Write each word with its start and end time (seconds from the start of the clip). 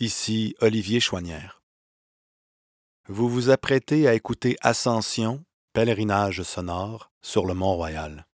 Ici 0.00 0.54
Olivier 0.60 1.00
Chouanière. 1.00 1.60
Vous 3.08 3.28
vous 3.28 3.50
apprêtez 3.50 4.06
à 4.06 4.14
écouter 4.14 4.56
Ascension, 4.60 5.44
pèlerinage 5.72 6.44
sonore 6.44 7.10
sur 7.20 7.44
le 7.44 7.54
Mont-Royal. 7.54 8.28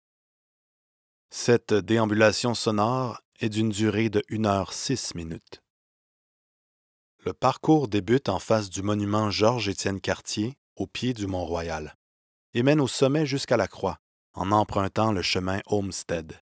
Cette 1.29 1.75
déambulation 1.75 2.55
sonore 2.55 3.21
est 3.39 3.49
d'une 3.49 3.69
durée 3.69 4.09
de 4.09 4.23
1 4.31 4.45
heure 4.45 4.73
6 4.73 5.13
minutes. 5.13 5.61
Le 7.19 7.33
parcours 7.33 7.87
débute 7.87 8.29
en 8.29 8.39
face 8.39 8.71
du 8.71 8.81
monument 8.81 9.29
Georges-Étienne 9.29 10.01
Cartier, 10.01 10.57
au 10.77 10.87
pied 10.87 11.13
du 11.13 11.27
Mont-Royal, 11.27 11.95
et 12.55 12.63
mène 12.63 12.81
au 12.81 12.87
sommet 12.87 13.27
jusqu'à 13.27 13.57
la 13.57 13.67
croix, 13.67 13.99
en 14.33 14.51
empruntant 14.51 15.11
le 15.11 15.21
chemin 15.21 15.59
Homestead. 15.67 16.41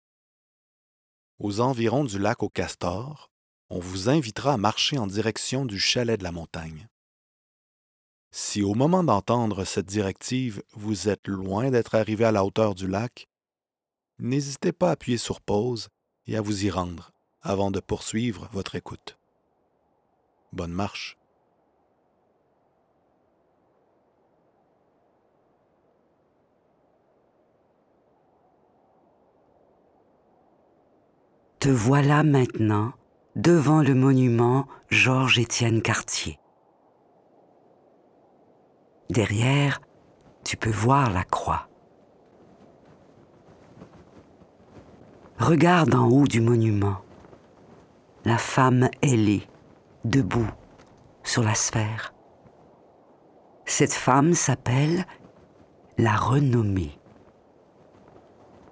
Aux 1.37 1.59
environs 1.59 2.03
du 2.03 2.17
lac 2.17 2.41
au 2.41 2.49
Castor, 2.49 3.29
on 3.75 3.79
vous 3.79 4.07
invitera 4.07 4.53
à 4.53 4.57
marcher 4.57 4.99
en 4.99 5.07
direction 5.07 5.65
du 5.65 5.79
chalet 5.79 6.19
de 6.19 6.23
la 6.23 6.31
montagne. 6.31 6.87
Si 8.29 8.61
au 8.61 8.75
moment 8.75 9.03
d'entendre 9.03 9.65
cette 9.65 9.87
directive, 9.87 10.61
vous 10.73 11.09
êtes 11.09 11.27
loin 11.27 11.71
d'être 11.71 11.95
arrivé 11.95 12.23
à 12.23 12.31
la 12.31 12.45
hauteur 12.45 12.75
du 12.75 12.87
lac, 12.87 13.27
n'hésitez 14.19 14.73
pas 14.73 14.89
à 14.89 14.91
appuyer 14.91 15.17
sur 15.17 15.41
pause 15.41 15.89
et 16.27 16.37
à 16.37 16.41
vous 16.41 16.65
y 16.65 16.69
rendre 16.69 17.13
avant 17.41 17.71
de 17.71 17.79
poursuivre 17.79 18.47
votre 18.53 18.75
écoute. 18.75 19.17
Bonne 20.51 20.71
marche. 20.71 21.17
Te 31.59 31.69
voilà 31.69 32.21
maintenant 32.21 32.93
devant 33.35 33.81
le 33.81 33.95
monument 33.95 34.67
Georges-Étienne 34.89 35.81
Cartier. 35.81 36.39
Derrière, 39.09 39.81
tu 40.43 40.55
peux 40.55 40.71
voir 40.71 41.11
la 41.11 41.23
croix. 41.23 41.67
Regarde 45.39 45.95
en 45.95 46.07
haut 46.07 46.27
du 46.27 46.41
monument 46.41 46.97
la 48.25 48.37
femme 48.37 48.89
ailée, 49.01 49.47
debout 50.05 50.49
sur 51.23 51.43
la 51.43 51.55
sphère. 51.55 52.13
Cette 53.65 53.93
femme 53.93 54.33
s'appelle 54.33 55.05
la 55.97 56.15
renommée. 56.15 56.97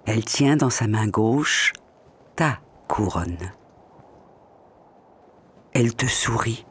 Elle 0.06 0.24
tient 0.24 0.56
dans 0.56 0.70
sa 0.70 0.86
main 0.86 1.08
gauche 1.08 1.72
ta 2.36 2.60
couronne. 2.88 3.52
Elle 5.74 5.94
te 5.94 6.06
sourit. 6.06 6.66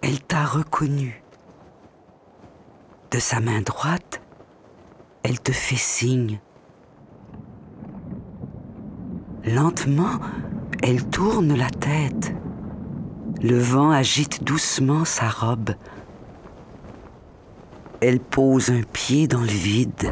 Elle 0.00 0.20
t'a 0.20 0.46
reconnu. 0.46 1.22
De 3.10 3.18
sa 3.18 3.40
main 3.40 3.60
droite, 3.60 4.22
elle 5.22 5.38
te 5.40 5.52
fait 5.52 5.76
signe. 5.76 6.40
Lentement, 9.44 10.18
elle 10.82 11.06
tourne 11.08 11.54
la 11.54 11.68
tête. 11.68 12.32
Le 13.42 13.58
vent 13.58 13.90
agite 13.90 14.42
doucement 14.42 15.04
sa 15.04 15.28
robe. 15.28 15.74
Elle 18.00 18.20
pose 18.20 18.70
un 18.70 18.82
pied 18.82 19.28
dans 19.28 19.40
le 19.40 19.46
vide. 19.46 20.10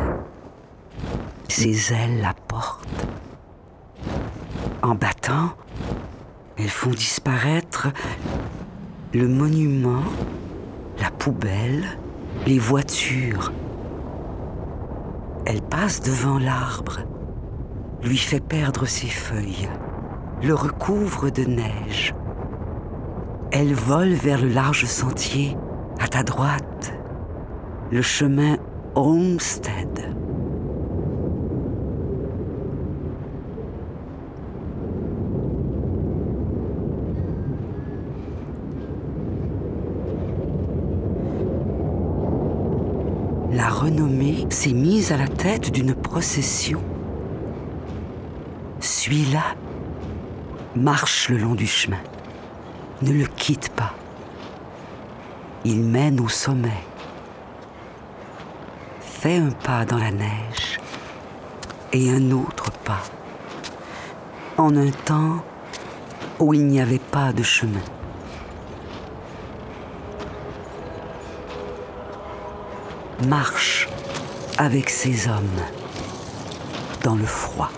Ses 1.48 1.92
ailes 1.92 2.20
la 2.20 2.34
portent. 2.34 3.06
En 4.82 4.94
battant, 4.94 5.50
elles 6.56 6.70
font 6.70 6.90
disparaître 6.90 7.88
le 9.12 9.28
monument, 9.28 10.02
la 11.00 11.10
poubelle, 11.10 11.84
les 12.46 12.58
voitures. 12.58 13.52
Elle 15.46 15.62
passe 15.62 16.00
devant 16.00 16.38
l'arbre, 16.38 17.00
lui 18.02 18.16
fait 18.16 18.40
perdre 18.40 18.86
ses 18.86 19.08
feuilles, 19.08 19.68
le 20.42 20.54
recouvre 20.54 21.30
de 21.30 21.44
neige. 21.44 22.14
Elle 23.52 23.74
vole 23.74 24.14
vers 24.14 24.40
le 24.40 24.48
large 24.48 24.84
sentier, 24.84 25.56
à 26.00 26.08
ta 26.08 26.22
droite, 26.22 26.92
le 27.90 28.02
chemin 28.02 28.56
Homestead. 28.94 30.14
la 43.54 43.68
renommée 43.68 44.33
s'est 44.50 44.72
mise 44.72 45.12
à 45.12 45.16
la 45.16 45.28
tête 45.28 45.70
d'une 45.70 45.94
procession. 45.94 46.80
Suis-la, 48.80 49.54
marche 50.74 51.28
le 51.28 51.38
long 51.38 51.54
du 51.54 51.66
chemin, 51.66 52.02
ne 53.02 53.12
le 53.12 53.26
quitte 53.26 53.70
pas. 53.70 53.94
Il 55.64 55.80
mène 55.80 56.20
au 56.20 56.28
sommet. 56.28 56.82
Fais 59.00 59.38
un 59.38 59.50
pas 59.50 59.84
dans 59.84 59.98
la 59.98 60.10
neige 60.10 60.78
et 61.92 62.10
un 62.10 62.30
autre 62.30 62.70
pas, 62.84 63.02
en 64.58 64.76
un 64.76 64.90
temps 64.90 65.42
où 66.38 66.52
il 66.52 66.66
n'y 66.66 66.80
avait 66.80 66.98
pas 66.98 67.32
de 67.32 67.42
chemin. 67.42 67.80
marche 73.26 73.83
avec 74.58 74.90
ses 74.90 75.28
hommes 75.28 75.60
dans 77.02 77.16
le 77.16 77.26
froid. 77.26 77.70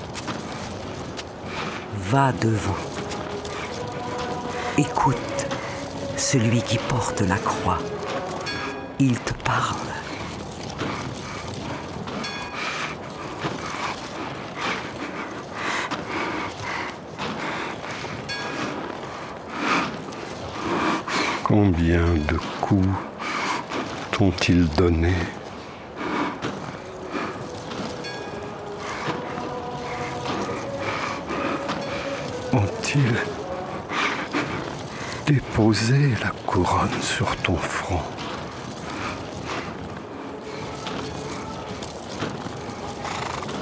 Va 2.10 2.32
devant. 2.32 2.76
Écoute 4.78 5.46
celui 6.16 6.62
qui 6.62 6.78
porte 6.78 7.20
la 7.20 7.36
croix. 7.36 7.78
Il 8.98 9.18
te 9.18 9.32
parle. 9.44 9.76
Combien 21.44 22.02
de 22.28 22.38
coups 22.60 22.88
t'ont-ils 24.10 24.68
donné? 24.70 25.14
Déposé 35.26 36.14
la 36.22 36.30
couronne 36.46 37.02
sur 37.02 37.34
ton 37.38 37.56
front. 37.56 38.02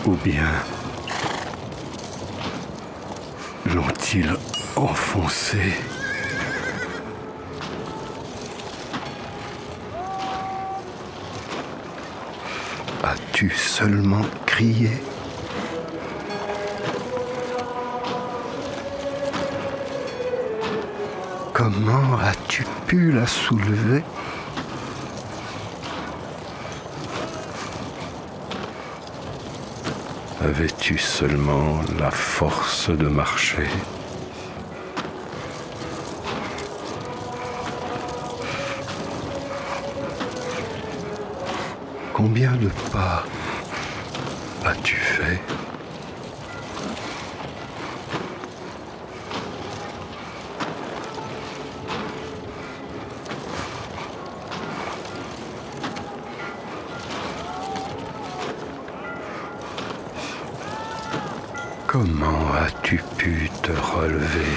Ou 0.06 0.12
bien 0.22 0.52
l'ont-ils 3.66 4.36
enfoncé? 4.76 5.72
As-tu 13.02 13.50
seulement 13.50 14.26
crié? 14.44 14.90
Comment 21.54 22.18
as-tu 22.18 22.64
pu 22.88 23.12
la 23.12 23.28
soulever? 23.28 24.02
Avais-tu 30.40 30.98
seulement 30.98 31.80
la 31.96 32.10
force 32.10 32.90
de 32.90 33.06
marcher? 33.06 33.68
Combien 42.12 42.50
de 42.56 42.68
pas 42.90 43.24
as-tu 44.66 44.96
fait? 44.96 45.40
Comment 62.04 62.52
as-tu 62.52 63.02
pu 63.16 63.48
te 63.62 63.72
relever? 63.72 64.52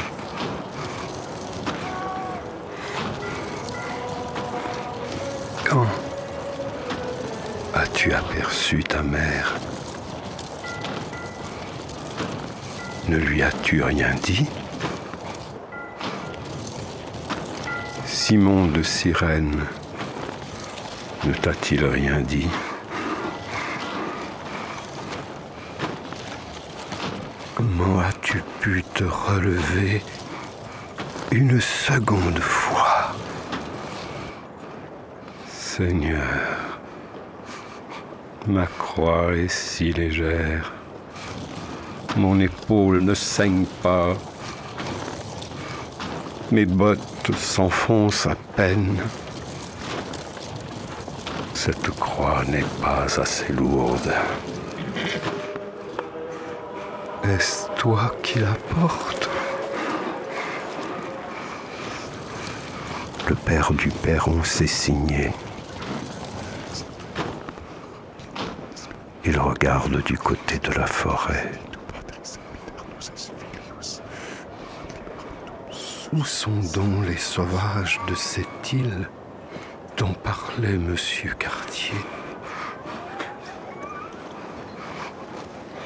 Quand 5.63 5.87
as-tu 7.73 8.11
aperçu 8.11 8.83
ta 8.83 9.01
mère? 9.01 9.55
Ne 13.07 13.15
lui 13.15 13.41
as-tu 13.41 13.81
rien 13.81 14.13
dit? 14.23 14.45
Simon 18.05 18.67
de 18.67 18.83
Sirène 18.83 19.63
ne 21.23 21.31
t'a-t-il 21.31 21.85
rien 21.85 22.19
dit? 22.19 22.49
Comment 28.27 28.39
as-tu 28.39 28.43
pu 28.61 28.83
te 28.93 29.03
relever 29.03 30.01
une 31.31 31.59
seconde 31.61 32.39
fois 32.39 33.11
Seigneur, 35.49 36.79
ma 38.47 38.65
croix 38.65 39.33
est 39.35 39.51
si 39.51 39.93
légère, 39.93 40.73
mon 42.15 42.39
épaule 42.39 43.01
ne 43.01 43.13
saigne 43.13 43.65
pas, 43.83 44.13
mes 46.51 46.65
bottes 46.65 47.35
s'enfoncent 47.35 48.27
à 48.27 48.35
peine. 48.55 48.97
Cette 51.53 51.89
croix 51.91 52.43
n'est 52.47 52.65
pas 52.81 53.05
assez 53.19 53.53
lourde. 53.53 54.13
Est-ce 57.23 57.66
toi 57.77 58.11
qui 58.23 58.39
la 58.39 58.53
portes 58.75 59.29
Le 63.29 63.35
père 63.35 63.71
du 63.73 63.89
perron 63.89 64.43
s'est 64.43 64.67
signé. 64.67 65.31
Il 69.25 69.39
regarde 69.39 70.01
du 70.03 70.17
côté 70.17 70.57
de 70.59 70.71
la 70.71 70.87
forêt. 70.87 71.51
Où 76.13 76.23
sont 76.23 76.61
donc 76.73 77.05
les 77.05 77.17
sauvages 77.17 77.99
de 78.07 78.15
cette 78.15 78.73
île 78.73 79.07
dont 79.97 80.13
parlait 80.13 80.77
Monsieur 80.77 81.33
Cartier? 81.37 81.97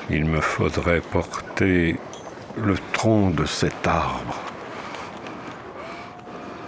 Il 0.10 0.26
me 0.26 0.42
faudrait 0.42 1.02
porter 1.02 1.51
le 1.62 2.76
tronc 2.94 3.32
de 3.32 3.46
cet 3.46 3.88
arbre. 3.88 4.36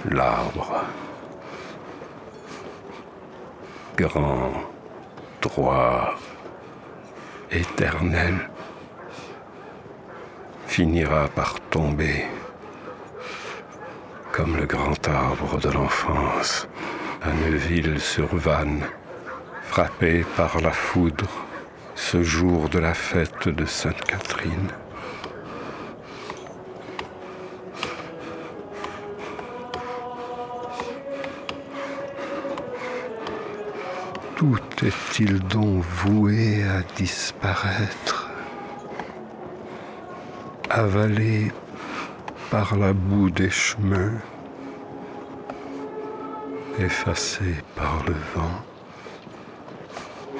L'arbre. 0.09 0.83
Grand, 3.97 4.51
droit, 5.41 6.15
éternel, 7.51 8.49
finira 10.67 11.27
par 11.27 11.59
tomber 11.69 12.25
comme 14.31 14.57
le 14.57 14.65
grand 14.65 15.07
arbre 15.07 15.59
de 15.59 15.69
l'enfance 15.69 16.67
à 17.21 17.31
Neuville-sur-Vanne, 17.31 18.81
frappé 19.61 20.25
par 20.35 20.59
la 20.59 20.71
foudre 20.71 21.29
jour 22.21 22.69
de 22.69 22.79
la 22.79 22.93
fête 22.93 23.47
de 23.47 23.65
Sainte 23.65 24.01
Catherine. 24.01 24.69
Tout 34.35 34.59
est-il 34.85 35.39
donc 35.39 35.83
voué 35.83 36.63
à 36.63 36.81
disparaître, 36.95 38.29
avalé 40.69 41.51
par 42.51 42.75
la 42.75 42.93
boue 42.93 43.29
des 43.29 43.49
chemins, 43.49 44.19
effacé 46.77 47.55
par 47.75 48.03
le 48.05 48.15
vent 48.35 48.61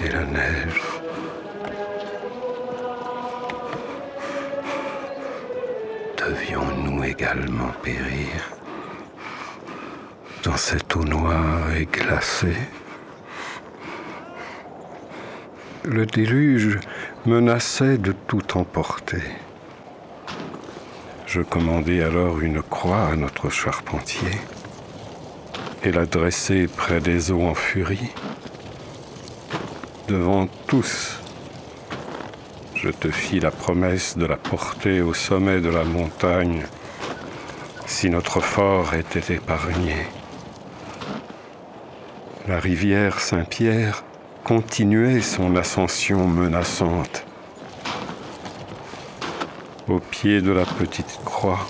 et 0.04 0.10
la 0.10 0.25
neige? 0.25 0.93
Périr 7.81 8.52
dans 10.44 10.58
cette 10.58 10.94
eau 10.96 11.04
noire 11.04 11.74
et 11.74 11.86
glacée 11.86 12.58
Le 15.86 16.06
déluge 16.06 16.80
menaçait 17.25 17.98
de 17.98 18.14
tout 18.28 18.58
emporter. 18.58 19.22
Je 21.25 21.42
commandai 21.42 22.04
alors 22.04 22.42
une 22.42 22.62
croix 22.62 23.08
à 23.08 23.16
notre 23.16 23.50
charpentier 23.50 24.38
et 25.84 25.92
la 25.92 26.06
dressai 26.06 26.68
près 26.68 27.00
des 27.00 27.31
eaux 27.31 27.44
en 27.44 27.56
furie. 27.56 28.12
Devant 30.10 30.48
tous, 30.68 31.20
je 32.75 32.90
te 32.90 33.10
fis 33.10 33.40
la 33.40 33.52
promesse 33.52 34.18
de 34.18 34.25
la 34.25 34.38
porter 34.38 35.02
au 35.02 35.14
sommet 35.14 35.62
de 35.62 35.70
la 35.70 35.86
montagne 35.86 36.64
si 38.03 38.09
notre 38.09 38.41
fort 38.41 38.95
était 38.95 39.35
épargné. 39.35 39.95
La 42.50 42.59
rivière 42.59 43.21
Saint-Pierre 43.21 44.03
continuait 44.44 45.21
son 45.21 45.55
ascension 45.55 46.27
menaçante. 46.27 47.23
Au 49.88 50.00
pied 50.00 50.41
de 50.41 50.51
la 50.51 50.65
petite 50.65 51.21
croix, 51.23 51.65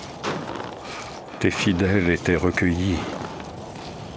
tes 1.40 1.52
fidèles 1.52 2.10
étaient 2.10 2.36
recueillis, 2.36 2.98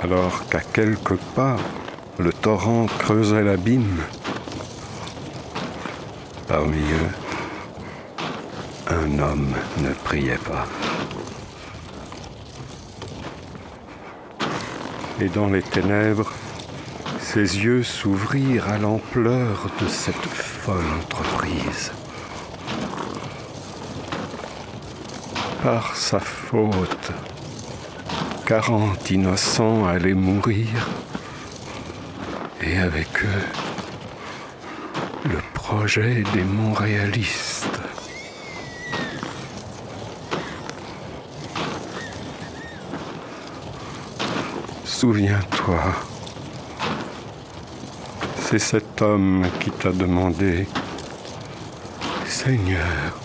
alors 0.00 0.48
qu'à 0.48 0.60
quelques 0.60 1.18
pas, 1.34 1.56
le 2.18 2.32
torrent 2.32 2.86
creusait 2.98 3.44
l'abîme 3.44 4.00
Parmi 6.48 6.78
eux, 6.78 7.12
un 8.86 9.18
homme 9.18 9.54
ne 9.82 9.90
priait 9.92 10.38
pas. 10.38 10.66
Et 15.20 15.28
dans 15.28 15.46
les 15.46 15.62
ténèbres, 15.62 16.30
ses 17.20 17.58
yeux 17.58 17.82
s'ouvrirent 17.82 18.68
à 18.68 18.76
l'ampleur 18.76 19.66
de 19.80 19.88
cette 19.88 20.14
folle 20.14 20.85
entreprise. 21.02 21.90
Par 25.62 25.96
sa 25.96 26.20
faute, 26.20 27.12
quarante 28.44 29.11
innocents 29.11 29.87
allaient 29.87 30.14
mourir, 30.14 30.88
et 32.62 32.78
avec 32.78 33.08
eux, 33.25 33.46
le 35.30 35.38
projet 35.54 36.23
des 36.35 36.44
Montréalistes. 36.44 37.75
Souviens-toi, 45.06 45.84
c'est 48.40 48.58
cet 48.58 49.00
homme 49.00 49.46
qui 49.60 49.70
t'a 49.70 49.92
demandé, 49.92 50.66
Seigneur, 52.25 53.16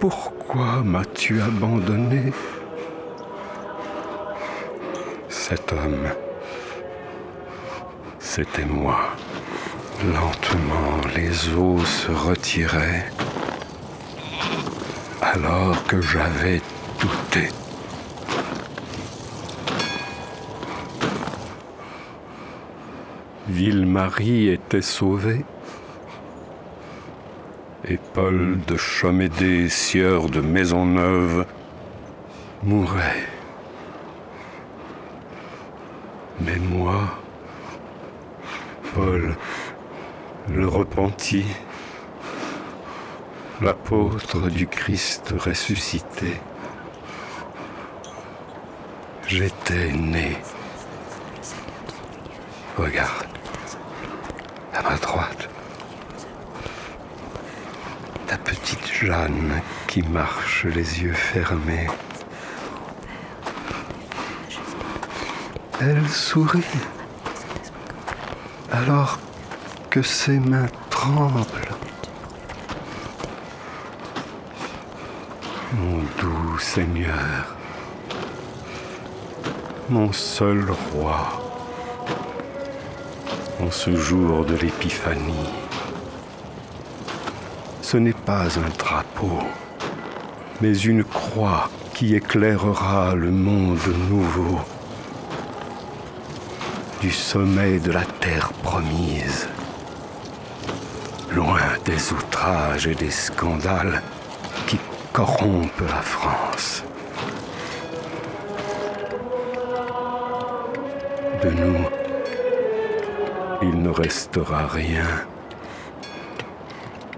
pourquoi 0.00 0.80
m'as-tu 0.82 1.42
abandonné? 1.42 2.32
Cet 5.28 5.70
homme, 5.70 6.08
c'était 8.18 8.64
moi. 8.64 9.00
Lentement, 10.02 11.10
les 11.14 11.52
eaux 11.52 11.84
se 11.84 12.10
retiraient 12.10 13.04
alors 15.20 15.84
que 15.84 16.00
j'avais 16.00 16.62
douté. 16.98 17.50
Ville-Marie 23.64 24.48
était 24.48 24.82
sauvée 24.82 25.44
et 27.88 27.96
Paul 28.12 28.58
de 28.66 28.76
Chomédé, 28.76 29.68
sieur 29.68 30.28
de 30.28 30.40
Maisonneuve, 30.40 31.46
mourait. 32.64 33.28
Mais 36.40 36.56
moi, 36.56 37.02
Paul, 38.96 39.36
le 40.48 40.66
repenti, 40.66 41.44
l'apôtre 43.60 44.50
du 44.50 44.66
Christ 44.66 45.34
ressuscité. 45.38 46.32
J'étais 49.28 49.92
né 49.92 50.36
Regarde, 52.76 53.31
droite, 55.02 55.48
ta 58.26 58.38
petite 58.38 58.86
Jeanne 58.86 59.60
qui 59.86 60.02
marche 60.02 60.64
les 60.64 61.02
yeux 61.02 61.12
fermés. 61.12 61.88
Elle 65.80 66.08
sourit 66.08 66.62
alors 68.70 69.18
que 69.90 70.00
ses 70.00 70.38
mains 70.38 70.68
tremblent. 70.88 71.44
Mon 75.74 75.98
doux 76.18 76.58
Seigneur, 76.58 77.56
mon 79.90 80.12
seul 80.12 80.70
roi, 80.70 81.51
ce 83.70 83.94
jour 83.94 84.44
de 84.44 84.54
l'épiphanie, 84.56 85.50
ce 87.80 87.96
n'est 87.96 88.12
pas 88.12 88.46
un 88.58 88.68
drapeau, 88.78 89.38
mais 90.60 90.76
une 90.76 91.04
croix 91.04 91.70
qui 91.94 92.14
éclairera 92.14 93.14
le 93.14 93.30
monde 93.30 93.78
nouveau. 94.08 94.60
Du 97.00 97.10
sommet 97.10 97.78
de 97.80 97.92
la 97.92 98.04
terre 98.20 98.52
promise, 98.62 99.48
loin 101.30 101.60
des 101.84 102.12
outrages 102.12 102.86
et 102.86 102.94
des 102.94 103.10
scandales 103.10 104.02
qui 104.66 104.78
corrompent 105.12 105.88
la 105.88 106.02
France. 106.02 106.84
De 111.42 111.50
nous, 111.50 112.01
il 113.62 113.80
ne 113.80 113.90
restera 113.90 114.66
rien 114.66 115.26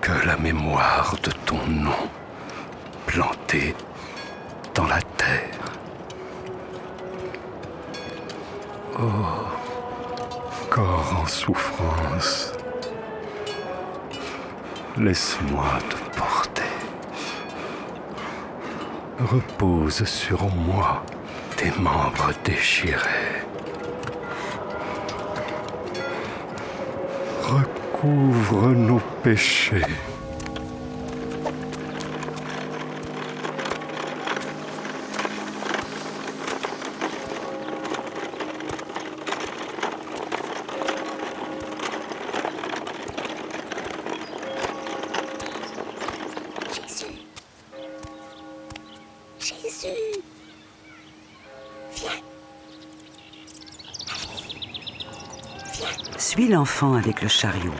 que 0.00 0.12
la 0.26 0.36
mémoire 0.36 1.16
de 1.22 1.30
ton 1.46 1.66
nom 1.66 2.08
planté 3.06 3.74
dans 4.74 4.86
la 4.86 5.00
terre. 5.16 5.60
Oh 8.98 9.54
corps 10.74 11.20
en 11.22 11.26
souffrance, 11.26 12.52
laisse-moi 14.98 15.78
te 15.88 16.18
porter. 16.18 16.62
Repose 19.20 20.04
sur 20.04 20.42
moi 20.54 21.04
tes 21.56 21.70
membres 21.80 22.32
déchirés. 22.44 23.23
Recouvre 28.04 28.68
nos 28.74 29.00
péchés. 29.22 29.80
Suis 56.18 56.48
l'enfant 56.48 56.92
avec 56.94 57.22
le 57.22 57.28
chariot. 57.28 57.72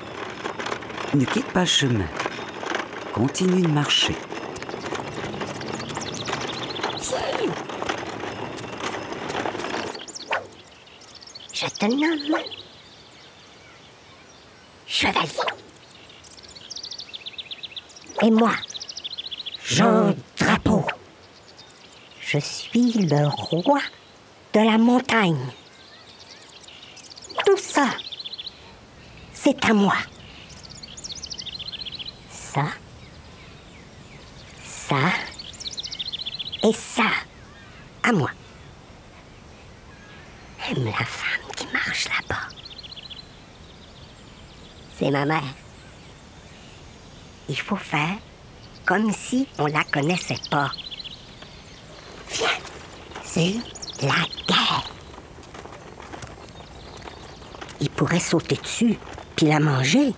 Ne 1.15 1.25
quitte 1.25 1.53
pas 1.53 1.65
chemin. 1.65 2.09
Continue 3.13 3.63
de 3.63 3.69
marcher. 3.69 4.17
Je 11.53 11.67
te 11.67 11.87
nomme 11.87 12.41
chevalier. 14.89 15.29
Et 18.23 18.31
moi, 18.33 18.51
Jean 19.65 20.17
Drapeau. 20.37 20.85
Je 22.21 22.39
suis 22.39 22.93
le 22.93 23.29
roi 23.29 23.79
de 24.53 24.61
la 24.61 24.79
montagne. 24.79 25.47
Tout 27.47 27.57
ça, 27.57 27.87
c'est 29.33 29.65
à 29.65 29.73
moi. 29.73 29.95
Ça, 32.55 32.67
ça 34.65 34.97
et 36.63 36.73
ça, 36.73 37.11
à 38.05 38.13
moi. 38.13 38.31
Aime 40.71 40.85
la 40.85 40.93
femme 40.93 41.51
qui 41.57 41.67
marche 41.73 42.05
là-bas. 42.05 42.47
C'est 44.97 45.11
ma 45.11 45.25
mère. 45.25 45.43
Il 47.49 47.59
faut 47.59 47.75
faire 47.75 48.19
comme 48.87 49.13
si 49.13 49.49
on 49.59 49.67
la 49.67 49.83
connaissait 49.83 50.41
pas. 50.49 50.71
Viens, 52.31 52.49
c'est 53.25 53.55
la 54.01 54.15
guerre. 54.47 54.85
Ils 57.81 57.91
pourraient 57.91 58.21
sauter 58.21 58.55
dessus 58.55 58.97
puis 59.35 59.47
la 59.47 59.59
manger. 59.59 60.15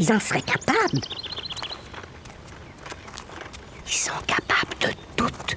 Ils 0.00 0.12
en 0.12 0.20
seraient 0.20 0.42
capables. 0.42 1.00
Ils 3.86 3.92
sont 3.92 4.12
capables 4.26 4.78
de 4.80 4.88
tout. 5.16 5.56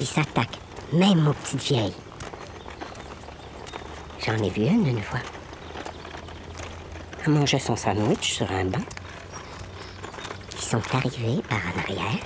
Ils 0.00 0.06
s'attaquent 0.06 0.58
même 0.92 1.28
aux 1.28 1.34
petites 1.34 1.62
vieilles. 1.62 1.94
J'en 4.24 4.36
ai 4.42 4.50
vu 4.50 4.62
une 4.62 4.86
une 4.86 5.02
fois. 5.02 5.18
Elle 7.24 7.32
mangeait 7.34 7.58
son 7.58 7.76
sandwich 7.76 8.32
sur 8.32 8.50
un 8.50 8.64
banc. 8.64 8.84
Ils 10.54 10.62
sont 10.62 10.82
arrivés 10.94 11.42
par 11.48 11.58
en 11.58 11.80
arrière. 11.80 12.20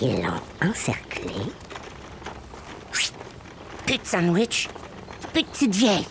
Ils 0.00 0.22
l'ont 0.22 0.68
encerclé. 0.68 1.34
Plus 2.90 3.98
de 3.98 4.06
sandwich, 4.06 4.68
plus 5.32 5.42
de 5.42 5.48
petite 5.48 5.74
vieille. 5.74 6.06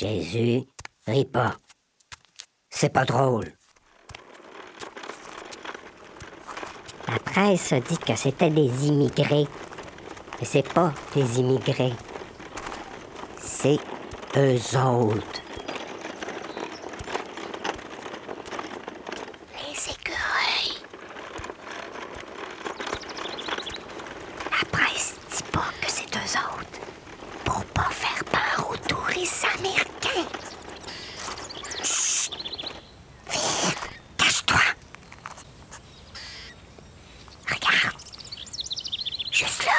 Jésus, 0.00 0.62
ris 1.06 1.26
pas. 1.26 1.56
C'est 2.70 2.88
pas 2.88 3.04
drôle. 3.04 3.52
La 7.06 7.18
presse 7.18 7.74
dit 7.74 7.98
que 7.98 8.16
c'était 8.16 8.48
des 8.48 8.86
immigrés. 8.86 9.46
Mais 10.38 10.46
c'est 10.46 10.66
pas 10.72 10.94
des 11.14 11.40
immigrés. 11.40 11.92
C'est 13.42 13.78
eux 14.38 14.58
autres. 14.78 15.42
Les 19.52 19.90
écureuils. 19.92 20.78
La 24.50 24.64
presse 24.72 25.14
dit 25.30 25.42
pas 25.52 25.70
que 25.82 25.90
c'est 25.90 26.16
eux 26.16 26.38
autres. 26.38 26.80
Pour 27.44 27.62
pas 27.66 27.90
faire 27.90 28.24
peur 28.24 28.70
aux 28.70 28.76
touristes 28.88 29.44
américains. 29.58 29.88
Chut! 31.82 32.32
Vite, 33.30 33.90
cache-toi. 34.16 34.60
Regarde. 37.48 37.96
Juste 39.30 39.64
là. 39.64 39.72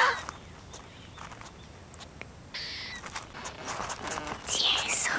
Tiens 4.46 4.88
ça. 4.88 5.12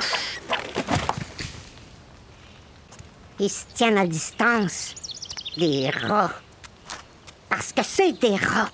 Ils 3.39 3.49
se 3.49 3.65
tiennent 3.73 3.97
à 3.97 4.05
distance. 4.05 4.95
Les 5.57 5.89
rats. 5.89 6.33
Parce 7.49 7.73
que 7.73 7.83
c'est 7.83 8.13
des 8.13 8.35
rats. 8.35 8.71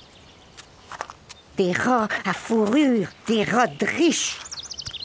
Des 1.57 1.71
rats 1.71 2.07
à 2.25 2.33
fourrure, 2.33 3.07
des 3.27 3.43
rats 3.43 3.67
riches, 3.81 4.37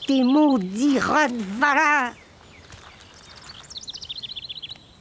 des 0.07 0.23
maudits 0.23 0.99
rats 0.99 1.29
de 1.29 1.43
valeur. 1.59 2.13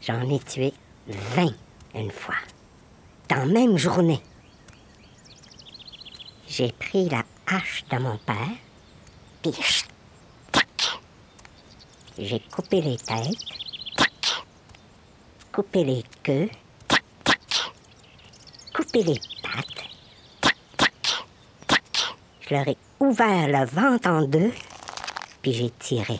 J'en 0.01 0.29
ai 0.29 0.39
tué 0.39 0.73
20 1.07 1.53
une 1.95 2.11
fois, 2.11 2.35
dans 3.29 3.37
la 3.37 3.45
même 3.45 3.77
journée. 3.77 4.21
J'ai 6.47 6.71
pris 6.71 7.07
la 7.09 7.23
hache 7.47 7.85
de 7.89 7.97
mon 7.97 8.17
père, 8.17 8.57
puis. 9.41 9.53
J'ai 12.17 12.39
coupé 12.39 12.79
les 12.79 12.97
têtes. 12.97 13.62
Coupé 15.53 15.83
les 15.83 16.03
queues, 16.23 16.49
tac, 16.87 17.03
tac. 17.23 17.39
coupé 18.73 19.03
les 19.03 19.19
pattes, 19.43 19.85
tac, 20.41 20.57
tac, 20.75 20.93
tac. 21.67 22.15
Je 22.41 22.55
leur 22.55 22.67
ai 22.67 22.77
ouvert 22.99 23.47
le 23.47 23.63
ventre 23.65 24.09
en 24.09 24.23
deux, 24.23 24.51
puis 25.43 25.53
j'ai 25.53 25.69
tiré. 25.69 26.19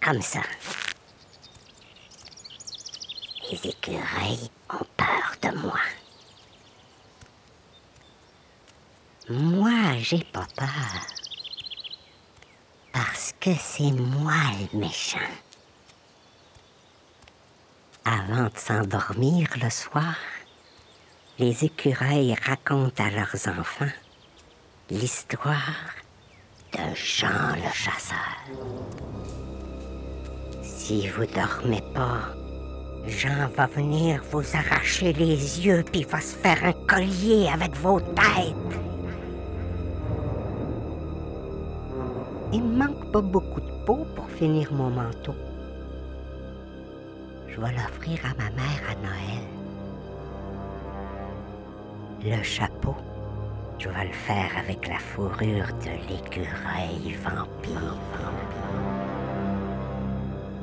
Comme 0.00 0.22
ça. 0.22 0.42
Les 3.50 3.70
écureuils 3.70 4.50
ont 4.70 4.86
peur 4.96 5.34
de 5.42 5.58
moi. 5.58 5.80
Moi, 9.28 9.98
j'ai 9.98 10.22
pas 10.32 10.46
peur. 10.54 10.68
Parce 12.92 13.34
que 13.40 13.50
c'est 13.58 13.90
moi 13.90 14.42
le 14.72 14.78
méchant. 14.78 15.18
Avant 18.08 18.44
de 18.44 18.56
s'endormir 18.56 19.48
le 19.60 19.68
soir, 19.68 20.14
les 21.40 21.64
écureuils 21.64 22.36
racontent 22.40 23.02
à 23.02 23.10
leurs 23.10 23.48
enfants 23.58 23.90
l'histoire 24.90 25.90
de 26.72 26.94
Jean 26.94 27.56
le 27.56 27.72
chasseur. 27.74 28.44
Si 30.62 31.08
vous 31.08 31.26
dormez 31.26 31.82
pas, 31.92 32.32
Jean 33.08 33.48
va 33.56 33.66
venir 33.66 34.22
vous 34.30 34.44
arracher 34.54 35.12
les 35.12 35.66
yeux 35.66 35.84
puis 35.90 36.04
va 36.04 36.20
se 36.20 36.36
faire 36.36 36.62
un 36.62 36.74
collier 36.86 37.48
avec 37.52 37.74
vos 37.74 37.98
têtes. 38.00 38.78
Il 42.52 42.62
me 42.62 42.84
manque 42.84 43.10
pas 43.10 43.20
beaucoup 43.20 43.60
de 43.60 43.84
peau 43.84 44.06
pour 44.14 44.30
finir 44.30 44.72
mon 44.72 44.90
manteau. 44.90 45.34
Je 47.56 47.62
vais 47.62 47.72
l'offrir 47.72 48.18
à 48.22 48.34
ma 48.36 48.50
mère 48.50 48.82
à 48.90 48.94
Noël. 48.96 49.42
Le 52.22 52.42
chapeau, 52.42 52.94
je 53.78 53.88
vais 53.88 54.04
le 54.08 54.12
faire 54.12 54.50
avec 54.58 54.86
la 54.86 54.98
fourrure 54.98 55.68
de 55.80 55.90
l'écureuil 56.06 57.16
vampire. 57.24 57.96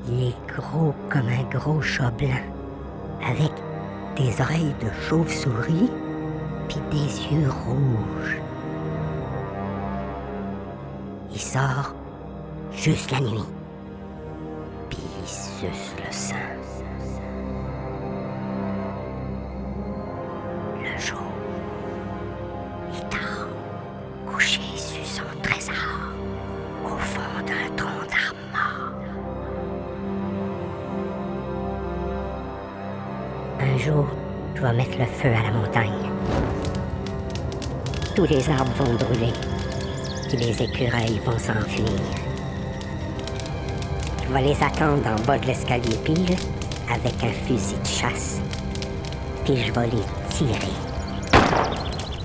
Il 0.08 0.28
est 0.28 0.48
gros 0.48 0.94
comme 1.10 1.30
un 1.30 1.58
gros 1.58 1.82
chat 1.82 2.14
avec 3.28 3.52
des 4.16 4.40
oreilles 4.40 4.76
de 4.80 4.92
chauve-souris 5.10 5.90
puis 6.68 6.82
des 6.92 7.36
yeux 7.36 7.50
rouges. 7.50 8.38
Il 11.32 11.42
sort 11.42 11.96
juste 12.72 13.10
la 13.10 13.20
nuit, 13.20 13.50
puis 14.92 15.00
il 15.24 15.28
suce 15.28 15.96
le 15.98 16.12
sang. 16.12 16.53
Jour, 33.86 34.08
je 34.56 34.62
vais 34.62 34.74
mettre 34.74 34.98
le 34.98 35.06
feu 35.06 35.30
à 35.30 35.44
la 35.44 35.52
montagne. 35.52 36.10
Tous 38.16 38.26
les 38.26 38.50
arbres 38.50 38.72
vont 38.78 38.94
brûler, 38.94 39.34
puis 40.28 40.38
les 40.38 40.62
écureuils 40.62 41.20
vont 41.26 41.38
s'enfuir. 41.38 41.90
Je 44.26 44.34
vais 44.34 44.42
les 44.42 44.64
attendre 44.64 45.04
en 45.08 45.20
bas 45.26 45.38
de 45.38 45.48
l'escalier 45.48 45.98
pile 46.04 46.36
avec 46.90 47.14
un 47.24 47.34
fusil 47.46 47.76
de 47.82 47.88
chasse, 47.88 48.40
puis 49.46 49.58
je 49.58 49.72
vais 49.72 49.88
les 49.88 50.04
tirer. 50.30 50.74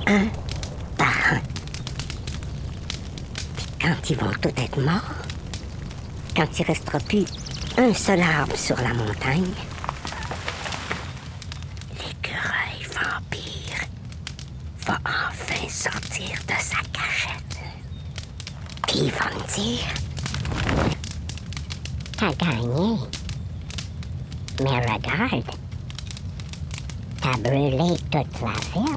Un 0.06 0.26
par 0.96 1.14
un. 1.32 1.40
Puis 3.56 3.66
quand 3.80 4.10
ils 4.10 4.16
vont 4.16 4.32
tous 4.40 4.48
être 4.62 4.80
morts, 4.80 5.14
quand 6.36 6.46
il 6.58 6.64
restera 6.66 6.98
plus 7.00 7.24
un 7.76 7.92
seul 7.92 8.20
arbre 8.20 8.56
sur 8.56 8.76
la 8.76 8.94
montagne, 8.94 9.52
l'écureuil 11.98 12.82
vampire 12.94 13.84
va 14.86 14.98
enfin 15.04 15.68
sortir 15.68 16.38
de 16.46 16.54
sa 16.60 16.78
cachette. 16.92 17.58
Puis 18.86 18.98
il 19.04 19.10
va 19.10 19.26
me 19.26 19.54
dire 19.54 19.86
T'as 22.16 22.32
gagné. 22.32 22.98
Mais 24.60 24.78
regarde, 24.80 25.44
t'as 27.20 27.36
brûlé 27.36 27.96
toute 28.10 28.40
la 28.42 28.54
ville. 28.74 28.96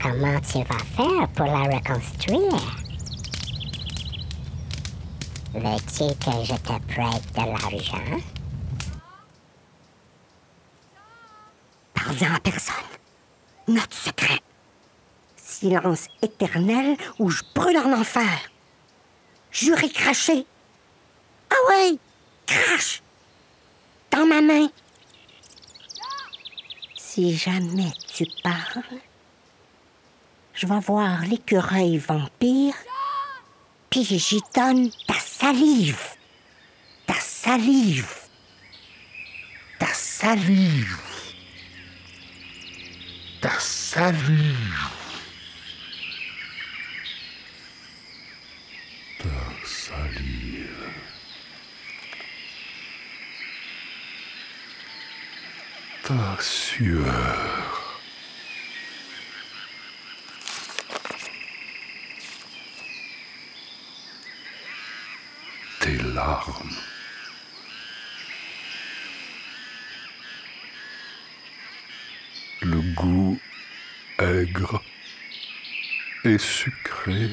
Comment 0.00 0.40
tu 0.40 0.58
vas 0.58 0.84
faire 0.96 1.28
pour 1.34 1.46
la 2.04 2.38
reconstruire? 2.38 2.76
Veux-tu 5.54 6.14
que 6.18 6.44
je 6.44 6.54
te 6.54 6.92
prête 6.92 7.32
de 7.34 7.40
l'argent? 7.40 8.20
Parle-en 11.94 12.34
à 12.34 12.40
personne. 12.40 12.74
Note 13.68 13.94
secret. 13.94 14.40
Silence 15.36 16.08
éternel 16.22 16.96
ou 17.18 17.30
je 17.30 17.42
brûle 17.54 17.78
en 17.78 17.92
enfer. 17.92 18.50
Juré 19.50 19.88
craché. 19.88 20.44
Ah 21.50 21.54
ouais, 21.68 21.98
crache. 22.46 23.02
Dans 24.10 24.26
ma 24.26 24.40
main. 24.40 24.68
Si 26.96 27.36
jamais 27.36 27.92
tu 28.12 28.26
parles, 28.42 28.82
je 30.54 30.66
vais 30.66 30.80
voir 30.80 31.22
l'écureuil 31.22 31.98
vampire, 31.98 32.74
puis 33.90 34.04
j'y 34.04 34.40
donne 34.54 34.90
ta 35.06 35.14
salive. 35.14 36.00
Ta 37.06 37.14
salive. 37.14 38.14
Ta 39.78 39.92
salive. 39.92 40.98
Ta 43.40 43.58
salive. 43.58 44.90
Salive. 49.64 50.68
Ta 56.02 56.36
sueur. 56.40 57.73
Larmes. 65.98 66.76
Le 72.62 72.80
goût 72.94 73.38
aigre 74.18 74.82
et 76.24 76.38
sucré 76.38 77.28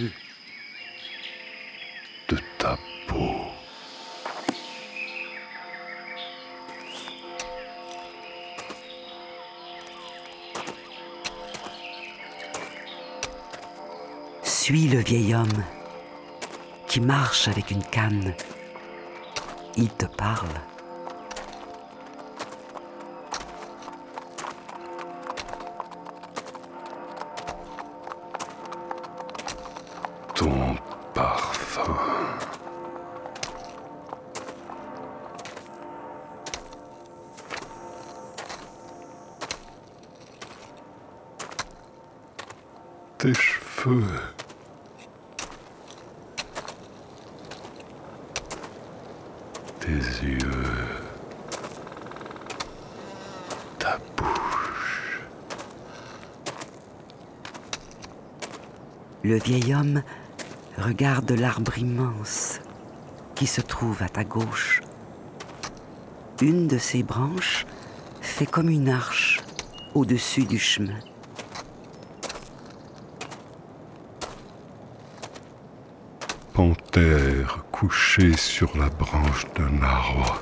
de 2.27 2.37
ta 2.57 2.77
peau. 3.07 3.47
Suis 14.43 14.87
le 14.87 14.99
vieil 14.99 15.33
homme 15.33 15.63
qui 16.91 16.99
marche 16.99 17.47
avec 17.47 17.71
une 17.71 17.83
canne. 17.83 18.33
Il 19.77 19.87
te 19.91 20.05
parle. 20.05 20.49
Le 59.31 59.37
vieil 59.37 59.73
homme 59.73 60.03
regarde 60.77 61.31
l'arbre 61.31 61.77
immense 61.77 62.59
qui 63.33 63.47
se 63.47 63.61
trouve 63.61 64.03
à 64.03 64.09
ta 64.09 64.25
gauche. 64.25 64.81
Une 66.41 66.67
de 66.67 66.77
ses 66.77 67.01
branches 67.01 67.65
fait 68.19 68.45
comme 68.45 68.67
une 68.67 68.89
arche 68.89 69.39
au-dessus 69.95 70.43
du 70.43 70.59
chemin. 70.59 70.99
panthère 76.51 77.63
couchée 77.71 78.35
sur 78.35 78.77
la 78.77 78.89
branche 78.89 79.45
d'un 79.55 79.81
arbre 79.81 80.41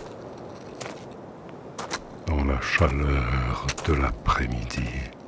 dans 2.26 2.44
la 2.44 2.60
chaleur 2.60 3.68
de 3.88 3.94
l'après-midi. 3.94 5.19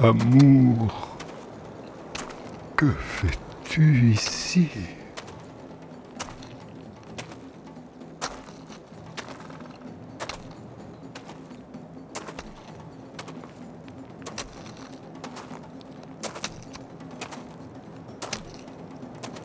Amour, 0.00 1.16
que 2.76 2.86
fais-tu 2.86 4.12
ici? 4.12 4.68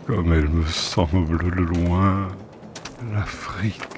Comme 0.06 0.34
elle 0.34 0.50
me 0.50 0.66
semble 0.68 1.50
loin, 1.50 2.28
l'Afrique. 3.12 3.93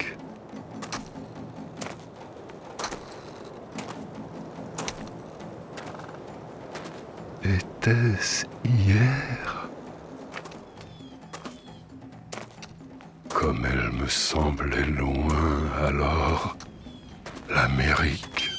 Hier. 7.86 9.68
Comme 13.28 13.64
elle 13.64 13.92
me 13.92 14.08
semblait 14.08 14.86
loin 14.86 15.70
alors, 15.84 16.56
l'Amérique. 17.48 18.50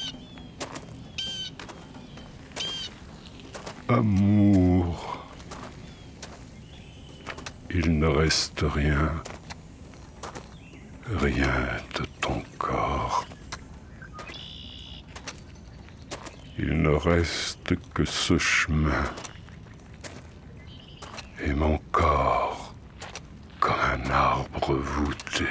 Amour, 3.90 5.26
il 7.70 7.98
ne 7.98 8.06
reste 8.06 8.64
rien, 8.66 9.12
rien 11.06 11.52
de 11.98 12.04
ton 12.22 12.42
corps. 12.56 13.26
Il 16.58 16.80
ne 16.80 16.88
reste 16.88 17.74
que 17.92 17.97
ce 18.08 18.38
chemin 18.38 19.04
et 21.44 21.52
mon 21.52 21.78
corps 21.92 22.74
comme 23.60 23.74
un 23.74 24.10
arbre 24.10 24.74
voûté. 24.74 25.46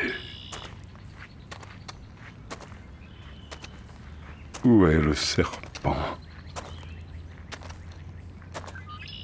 Où 4.63 4.85
est 4.87 4.99
le 4.99 5.13
serpent? 5.13 5.97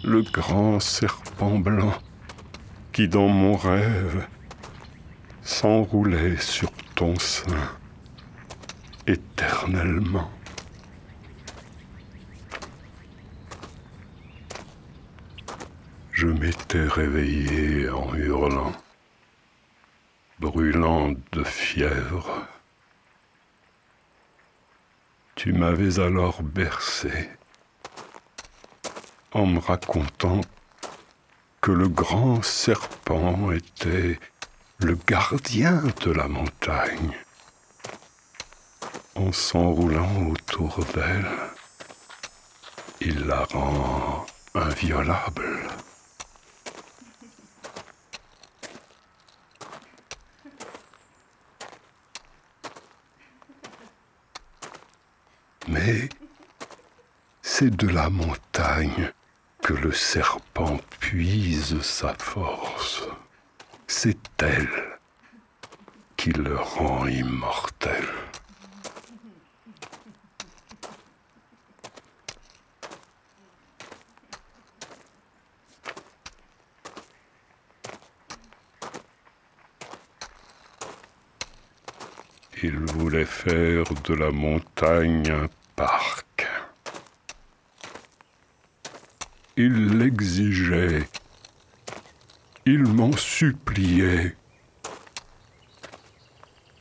Le 0.04 0.22
grand 0.22 0.80
serpent 0.80 1.58
blanc 1.60 1.94
qui 2.92 3.08
dans 3.08 3.28
mon 3.28 3.56
rêve 3.56 4.28
s'enroulait 5.44 6.38
sur 6.38 6.72
ton 6.96 7.18
sein 7.18 7.72
éternellement. 9.08 10.30
Je 16.12 16.28
m'étais 16.44 16.84
réveillé 16.84 17.90
en 17.90 18.14
hurlant, 18.14 18.74
brûlant 20.40 21.14
de 21.32 21.42
fièvre. 21.42 22.46
Tu 25.36 25.54
m'avais 25.54 26.02
alors 26.02 26.44
bercé 26.44 27.30
en 29.32 29.46
me 29.46 29.60
racontant 29.60 30.42
que 31.62 31.72
le 31.72 31.88
grand 31.88 32.44
serpent 32.44 33.54
était 33.54 34.20
le 34.80 34.96
gardien 35.08 35.82
de 36.02 36.12
la 36.12 36.28
montagne. 36.28 37.18
En 39.16 39.32
s'enroulant 39.32 40.28
autour 40.28 40.84
d'elle, 40.94 41.32
il 43.00 43.28
la 43.28 43.46
rend 43.46 44.26
inviolable. 44.56 45.70
Mais 55.68 56.10
c'est 57.64 57.78
de 57.78 57.88
la 57.88 58.10
montagne 58.10 59.10
que 59.62 59.74
le 59.74 59.94
serpent 59.94 60.82
puise 61.00 61.80
sa 61.82 62.14
force. 62.16 63.04
C'est 63.88 64.18
elle 64.40 64.68
qui 66.18 66.34
le 66.34 66.58
rend 66.58 67.08
immortel. 67.08 68.04
Il 82.62 82.78
voulait 82.78 83.24
faire 83.24 83.86
de 84.04 84.14
la 84.16 84.32
montagne 84.32 85.32
un 85.32 85.48
parc. 85.78 86.23
Il 89.66 89.98
l'exigeait. 89.98 91.08
Il 92.66 92.84
m'en 92.84 93.16
suppliait. 93.16 94.36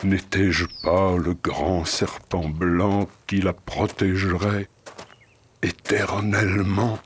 N'étais-je 0.02 0.64
pas 0.82 1.16
le 1.16 1.34
grand 1.34 1.84
serpent 1.84 2.48
blanc 2.48 3.08
qui 3.28 3.40
la 3.40 3.52
protégerait 3.52 4.68
éternellement? 5.62 6.98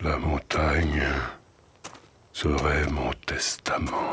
La 0.00 0.16
montagne 0.16 1.06
serait 2.32 2.86
mon 2.86 3.12
testament. 3.26 4.09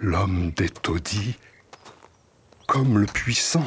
L'homme 0.00 0.52
des 0.52 0.68
taudis, 0.68 1.36
comme 2.68 2.98
le 2.98 3.06
puissant, 3.06 3.64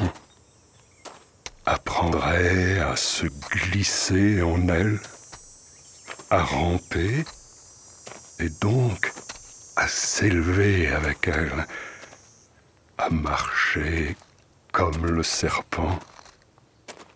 apprendrait 1.66 2.80
à 2.80 2.96
se 2.96 3.26
glisser 3.50 4.40
en 4.40 4.66
elle, 4.68 4.98
à 6.30 6.42
ramper, 6.42 7.24
et 8.38 8.48
donc 8.62 9.12
à 9.76 9.86
s'élever 9.88 10.88
avec 10.88 11.28
elle, 11.28 11.66
à 12.96 13.10
marcher 13.10 14.16
comme 14.72 15.04
le 15.04 15.22
serpent, 15.22 15.98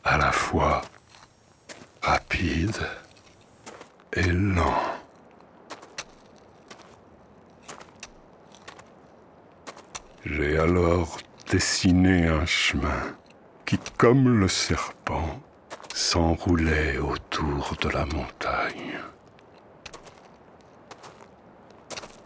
à 0.05 0.19
la 0.19 0.31
fois 0.31 0.83
rapide 2.03 2.77
et 4.13 4.25
lent. 4.25 4.96
J'ai 10.37 10.59
alors 10.59 11.17
dessiné 11.51 12.27
un 12.27 12.45
chemin 12.45 13.17
qui, 13.65 13.79
comme 13.97 14.39
le 14.39 14.49
serpent, 14.49 15.41
s'enroulait 15.95 16.99
autour 16.99 17.75
de 17.81 17.89
la 17.89 18.05
montagne. 18.05 18.99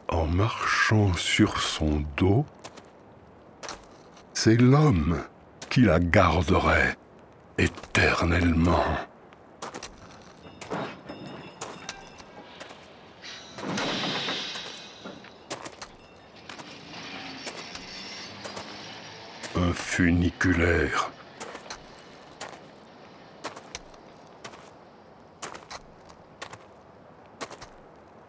En 0.09 0.27
marchant 0.27 1.13
sur 1.15 1.61
son 1.61 2.03
dos, 2.17 2.45
c'est 4.35 4.57
l'homme 4.57 5.23
qui 5.69 5.83
la 5.83 6.01
garderait 6.01 6.97
éternellement. 7.59 8.85
Un 19.63 19.75
funiculaire. 19.75 21.13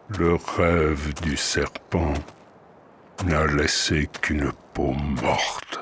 Le 0.08 0.34
rêve 0.34 1.14
du 1.22 1.38
serpent 1.38 2.12
n'a 3.24 3.46
laissé 3.46 4.08
qu'une 4.20 4.52
peau 4.74 4.92
morte. 4.92 5.80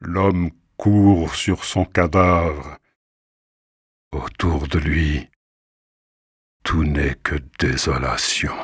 L'homme 0.00 0.50
court 0.76 1.36
sur 1.36 1.64
son 1.64 1.84
cadavre 1.84 2.78
Autour 4.10 4.66
de 4.66 4.80
lui, 4.80 5.30
tout 6.64 6.82
n'est 6.82 7.14
que 7.14 7.36
désolation. 7.60 8.56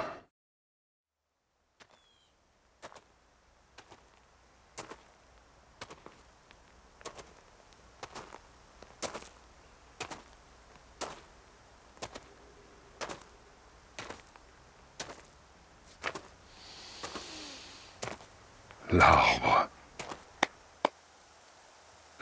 L'arbre. 18.91 19.69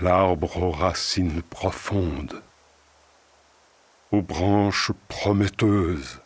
L'arbre 0.01 0.57
aux 0.65 0.73
racines 0.73 1.41
profondes, 1.43 2.43
aux 4.11 4.21
branches 4.21 4.91
prometteuses, 5.07 6.21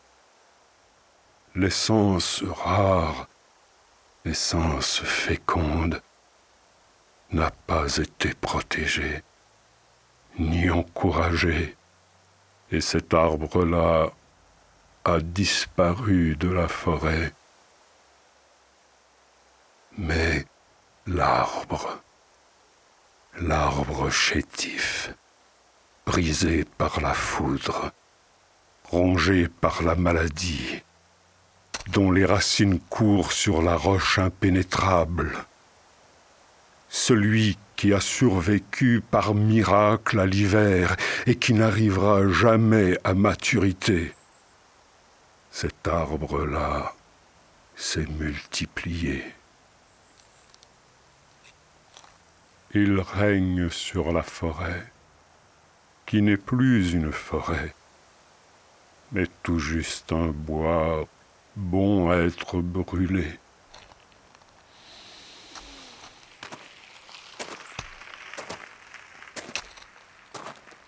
l'essence 1.55 2.43
rare, 2.43 3.29
l'essence 4.25 5.01
féconde, 5.01 6.01
n'a 7.33 7.51
pas 7.67 7.99
été 7.99 8.33
protégée, 8.33 9.23
ni 10.39 10.71
encouragée, 10.71 11.77
et 12.71 12.81
cet 12.81 13.13
arbre-là 13.13 14.11
a 15.05 15.21
disparu 15.21 16.35
de 16.37 16.49
la 16.49 16.67
forêt 16.67 17.35
mais 19.99 20.47
l'arbre, 21.07 22.01
l'arbre 23.41 24.11
chétif, 24.11 25.13
brisé 26.07 26.65
par 26.79 27.01
la 27.01 27.15
foudre, 27.15 27.93
rongé 28.85 29.49
par 29.49 29.83
la 29.83 29.95
maladie, 29.95 30.83
dont 31.89 32.11
les 32.11 32.25
racines 32.25 32.81
courent 32.81 33.33
sur 33.33 33.63
la 33.63 33.77
roche 33.77 34.19
impénétrable, 34.19 35.33
celui 36.89 37.59
qui 37.77 37.95
a 37.95 38.01
survécu 38.01 39.03
par 39.11 39.35
miracle 39.35 40.21
à 40.21 40.27
l'hiver 40.27 40.97
et 41.27 41.37
qui 41.37 41.55
n'arrivera 41.55 42.29
jamais 42.29 42.99
à 43.05 43.15
maturité. 43.15 44.15
Cet 45.51 45.89
arbre-là 45.89 46.95
s'est 47.77 48.07
multiplié. 48.19 49.25
Il 52.73 53.01
règne 53.01 53.69
sur 53.69 54.13
la 54.13 54.23
forêt, 54.23 54.87
qui 56.07 56.23
n'est 56.23 56.37
plus 56.37 56.93
une 56.93 57.11
forêt, 57.11 57.75
mais 59.11 59.27
tout 59.43 59.59
juste 59.59 60.13
un 60.13 60.29
bois 60.29 61.05
bon 61.57 62.11
à 62.11 62.17
être 62.19 62.61
brûlé. 62.61 63.41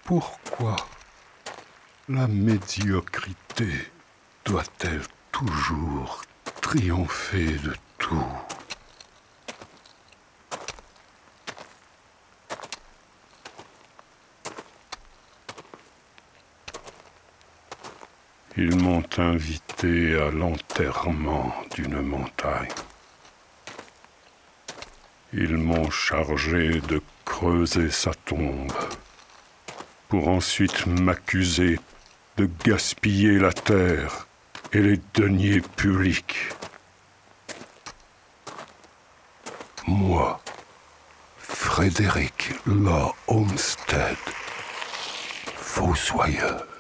Pourquoi 0.04 0.76
la 2.08 2.28
médiocrité 2.28 3.90
doit-elle 4.44 5.02
toujours 5.32 6.22
triompher 6.60 7.58
de 7.58 7.74
tout? 7.98 8.51
Ils 18.58 18.76
m'ont 18.76 19.02
invité 19.16 20.14
à 20.20 20.30
l'enterrement 20.30 21.54
d'une 21.74 22.02
montagne. 22.02 22.68
Ils 25.32 25.56
m'ont 25.56 25.90
chargé 25.90 26.82
de 26.82 27.00
creuser 27.24 27.90
sa 27.90 28.12
tombe 28.12 28.72
pour 30.10 30.28
ensuite 30.28 30.86
m'accuser 30.86 31.80
de 32.36 32.46
gaspiller 32.62 33.38
la 33.38 33.54
terre 33.54 34.26
et 34.74 34.80
les 34.80 35.00
deniers 35.14 35.62
publics. 35.62 36.48
Moi, 39.86 40.42
Frédéric 41.38 42.52
Law 42.66 43.14
Olmsted, 43.28 44.18
fossoyeur. 45.56 46.71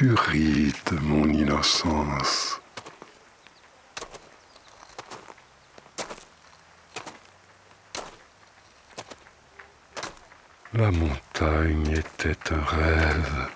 Tu 0.00 0.14
mon 1.02 1.28
innocence. 1.28 2.58
La 10.72 10.90
montagne 10.90 11.90
était 11.90 12.54
un 12.54 12.62
rêve. 12.62 13.48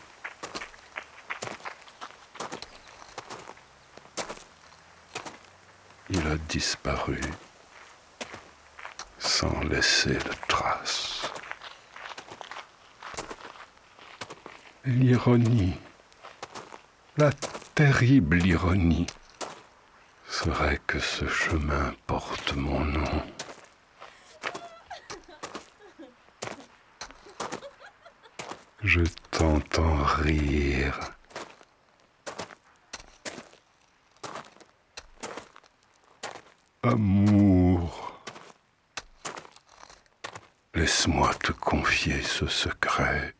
Il 6.10 6.26
a 6.26 6.36
disparu 6.50 7.20
sans 9.18 9.60
laisser 9.60 10.12
de 10.12 10.34
traces. 10.46 11.32
L'ironie 14.84 15.78
la 17.16 17.30
terrible 17.76 18.44
ironie 18.44 19.06
serait 20.28 20.80
que 20.84 20.98
ce 20.98 21.28
chemin 21.28 21.94
porte 22.08 22.54
mon 22.54 22.84
nom. 22.84 23.22
Je 28.82 29.02
t'entends 29.30 30.02
rire. 30.02 30.98
Amour, 36.82 38.20
laisse-moi 40.74 41.32
te 41.34 41.52
confier 41.52 42.20
ce 42.22 42.46
secret. 42.48 43.34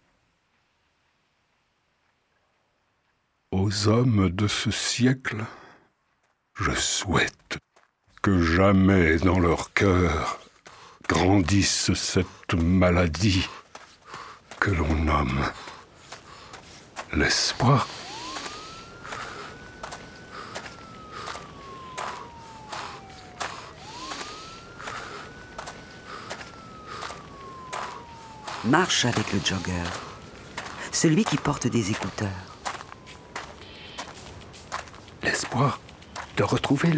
Hommes 3.87 4.29
de 4.31 4.47
ce 4.47 4.71
siècle, 4.71 5.45
je 6.55 6.73
souhaite 6.73 7.59
que 8.23 8.41
jamais 8.41 9.17
dans 9.17 9.39
leur 9.39 9.73
cœur 9.73 10.39
grandisse 11.09 11.93
cette 11.95 12.55
maladie 12.55 13.49
que 14.61 14.71
l'on 14.71 14.95
nomme 14.95 15.45
l'espoir. 17.13 17.87
Marche 28.65 29.05
avec 29.05 29.33
le 29.33 29.41
jogger, 29.45 29.73
celui 30.93 31.25
qui 31.25 31.37
porte 31.37 31.67
des 31.67 31.91
écouteurs 31.91 32.54
de 36.37 36.45
retrouver 36.45 36.93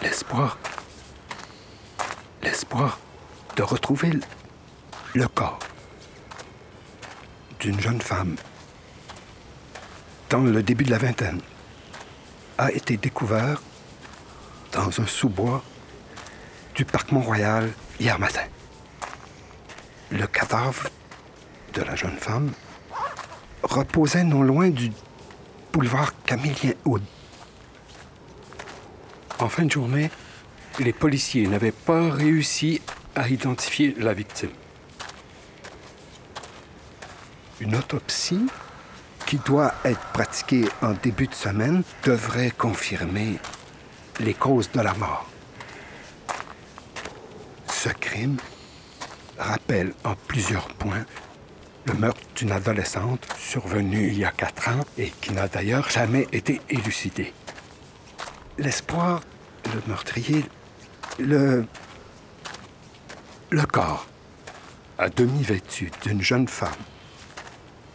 l'espoir, 0.00 0.58
l'espoir 2.42 2.98
de 3.56 3.62
retrouver 3.62 4.10
le 5.14 5.28
corps 5.28 5.58
d'une 7.60 7.78
jeune 7.80 8.00
femme 8.00 8.36
dans 10.30 10.40
le 10.40 10.62
début 10.62 10.84
de 10.84 10.90
la 10.90 10.98
vingtaine 10.98 11.40
a 12.56 12.72
été 12.72 12.96
découvert 12.96 13.60
dans 14.86 15.02
un 15.02 15.06
sous-bois 15.06 15.64
du 16.76 16.84
parc 16.84 17.10
Mont-Royal 17.10 17.72
hier 17.98 18.20
matin. 18.20 18.44
Le 20.12 20.26
cadavre 20.28 20.88
de 21.74 21.82
la 21.82 21.96
jeune 21.96 22.16
femme 22.16 22.52
reposait 23.64 24.22
non 24.22 24.42
loin 24.42 24.70
du 24.70 24.92
boulevard 25.72 26.12
Camillien 26.22 26.74
Houd. 26.84 27.02
En 29.40 29.48
fin 29.48 29.64
de 29.64 29.72
journée, 29.72 30.08
les 30.78 30.92
policiers 30.92 31.48
n'avaient 31.48 31.72
pas 31.72 32.08
réussi 32.08 32.80
à 33.16 33.28
identifier 33.28 33.92
la 33.98 34.14
victime. 34.14 34.52
Une 37.58 37.74
autopsie 37.74 38.46
qui 39.26 39.38
doit 39.38 39.74
être 39.84 40.12
pratiquée 40.12 40.66
en 40.80 40.92
début 40.92 41.26
de 41.26 41.34
semaine 41.34 41.82
devrait 42.04 42.52
confirmer 42.52 43.40
les 44.20 44.34
causes 44.34 44.70
de 44.72 44.80
la 44.80 44.94
mort. 44.94 45.26
Ce 47.68 47.88
crime 47.90 48.36
rappelle 49.38 49.92
en 50.04 50.14
plusieurs 50.14 50.68
points 50.68 51.04
le 51.86 51.94
meurtre 51.94 52.20
d'une 52.34 52.52
adolescente 52.52 53.26
survenu 53.38 54.08
il 54.08 54.18
y 54.18 54.24
a 54.24 54.32
quatre 54.32 54.68
ans 54.68 54.84
et 54.98 55.10
qui 55.20 55.32
n'a 55.32 55.46
d'ailleurs 55.46 55.88
jamais 55.88 56.26
été 56.32 56.60
élucidé. 56.68 57.32
L'espoir, 58.58 59.20
le 59.72 59.80
meurtrier, 59.86 60.44
le... 61.18 61.64
le 63.50 63.66
corps, 63.66 64.06
à 64.98 65.08
demi 65.08 65.42
vêtu 65.42 65.90
d'une 66.02 66.22
jeune 66.22 66.48
femme, 66.48 66.70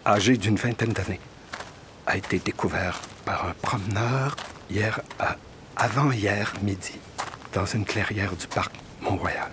âgée 0.05 0.37
d'une 0.37 0.55
vingtaine 0.55 0.93
d'années, 0.93 1.19
a 2.05 2.15
été 2.17 2.39
découvert 2.39 3.01
par 3.25 3.47
un 3.47 3.53
promeneur 3.61 4.35
hier 4.69 5.01
à 5.19 5.35
avant-hier 5.81 6.53
midi 6.61 6.93
dans 7.53 7.65
une 7.65 7.85
clairière 7.85 8.35
du 8.35 8.45
parc 8.45 8.71
Mont-Royal. 9.01 9.49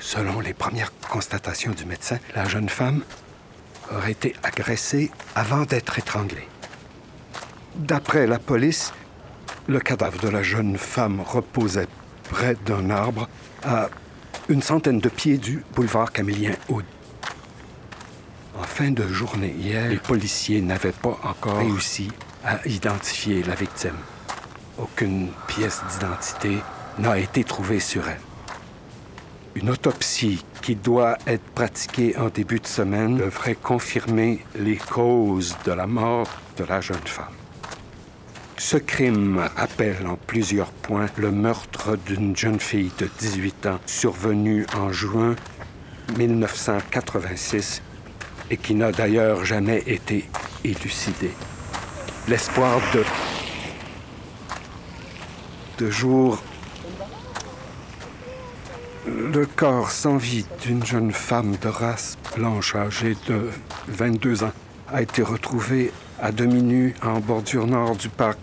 Selon 0.00 0.40
les 0.40 0.52
premières 0.52 0.90
constatations 1.08 1.70
du 1.70 1.84
médecin, 1.84 2.18
la 2.34 2.48
jeune 2.48 2.68
femme 2.68 3.04
aurait 3.94 4.10
été 4.10 4.34
agressée 4.42 5.08
avant 5.36 5.62
d'être 5.62 6.00
étranglée. 6.00 6.48
D'après 7.76 8.26
la 8.26 8.40
police, 8.40 8.92
le 9.68 9.78
cadavre 9.78 10.18
de 10.18 10.28
la 10.28 10.42
jeune 10.42 10.76
femme 10.76 11.20
reposait 11.20 11.86
près 12.28 12.56
d'un 12.66 12.90
arbre 12.90 13.28
à 13.62 13.88
une 14.48 14.62
centaine 14.62 14.98
de 14.98 15.08
pieds 15.08 15.38
du 15.38 15.64
boulevard 15.76 16.10
Camillien 16.10 16.56
Aude. 16.68 16.84
En 18.58 18.64
fin 18.64 18.90
de 18.90 19.06
journée 19.06 19.54
hier, 19.56 19.90
les 19.90 19.98
policiers 19.98 20.60
n'avaient 20.60 20.90
pas 20.90 21.20
encore 21.22 21.58
réussi 21.58 22.10
à 22.44 22.66
identifier 22.66 23.44
la 23.44 23.54
victime. 23.54 23.94
Aucune 24.78 25.28
pièce 25.46 25.80
d'identité 25.90 26.58
n'a 26.98 27.18
été 27.18 27.44
trouvée 27.44 27.80
sur 27.80 28.06
elle. 28.08 28.20
Une 29.54 29.70
autopsie 29.70 30.44
qui 30.60 30.76
doit 30.76 31.16
être 31.26 31.44
pratiquée 31.54 32.14
en 32.18 32.28
début 32.28 32.60
de 32.60 32.66
semaine 32.66 33.16
devrait 33.16 33.54
confirmer 33.54 34.44
les 34.54 34.76
causes 34.76 35.56
de 35.64 35.72
la 35.72 35.86
mort 35.86 36.28
de 36.58 36.64
la 36.64 36.82
jeune 36.82 37.06
femme. 37.06 37.32
Ce 38.58 38.76
crime 38.76 39.48
rappelle 39.56 40.06
en 40.06 40.16
plusieurs 40.16 40.70
points 40.70 41.06
le 41.16 41.30
meurtre 41.30 41.96
d'une 41.96 42.36
jeune 42.36 42.60
fille 42.60 42.92
de 42.98 43.08
18 43.18 43.66
ans 43.66 43.80
survenu 43.86 44.66
en 44.76 44.92
juin 44.92 45.36
1986 46.18 47.80
et 48.50 48.58
qui 48.58 48.74
n'a 48.74 48.92
d'ailleurs 48.92 49.44
jamais 49.46 49.82
été 49.86 50.28
élucidé. 50.64 51.30
L'espoir 52.28 52.80
de... 52.92 53.04
de 55.78 55.90
jour 55.90 56.42
le 59.06 59.46
corps 59.46 59.90
sans 59.90 60.16
vie 60.16 60.46
d'une 60.64 60.84
jeune 60.84 61.12
femme 61.12 61.56
de 61.62 61.68
race 61.68 62.16
blanche 62.36 62.74
âgée 62.74 63.16
de 63.28 63.50
22 63.88 64.44
ans 64.44 64.52
a 64.92 65.02
été 65.02 65.22
retrouvé 65.22 65.92
à 66.20 66.32
demi 66.32 66.62
nu 66.62 66.94
en 67.02 67.20
bordure 67.20 67.66
nord 67.66 67.96
du 67.96 68.08
parc 68.08 68.38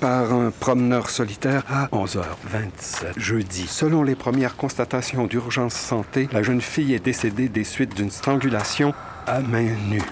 par 0.00 0.32
un 0.32 0.50
promeneur 0.50 1.08
solitaire 1.10 1.64
à 1.70 1.86
11h27 1.86 3.18
jeudi. 3.18 3.66
Selon 3.66 4.02
les 4.02 4.14
premières 4.14 4.56
constatations 4.56 5.26
d'urgence 5.26 5.74
santé, 5.74 6.28
la 6.32 6.42
jeune 6.42 6.60
fille 6.60 6.94
est 6.94 7.04
décédée 7.04 7.48
des 7.48 7.64
suites 7.64 7.94
d'une 7.94 8.10
strangulation 8.10 8.92
à 9.26 9.40
main 9.40 9.70
nue. 9.88 10.02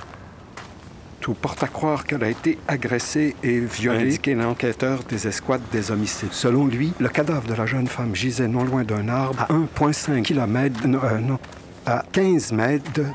Tout 1.24 1.32
porte 1.32 1.62
à 1.62 1.68
croire 1.68 2.04
qu'elle 2.04 2.22
a 2.22 2.28
été 2.28 2.58
agressée 2.68 3.34
et 3.42 3.58
violée, 3.58 4.08
indiqué 4.08 4.34
l'enquêteur 4.34 5.04
des 5.04 5.26
escouades 5.26 5.62
des 5.72 5.90
homicides. 5.90 6.34
Selon 6.34 6.66
lui, 6.66 6.92
le 7.00 7.08
cadavre 7.08 7.48
de 7.48 7.54
la 7.54 7.64
jeune 7.64 7.87
femme 7.87 8.14
gisait 8.14 8.46
non 8.46 8.62
loin 8.62 8.84
d'un 8.84 9.08
arbre 9.08 9.40
à 9.40 9.46
1,5 9.50 10.20
km, 10.20 10.87
non, 10.87 11.00
euh, 11.02 11.18
non, 11.20 11.38
à 11.87 12.04
15 12.12 12.52
mètres 12.52 12.92
de... 12.92 13.06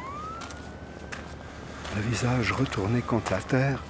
Le 1.95 2.02
visage 2.10 2.52
retourné 2.52 3.02
contre 3.02 3.32
la 3.32 3.41
terre. 3.41 3.84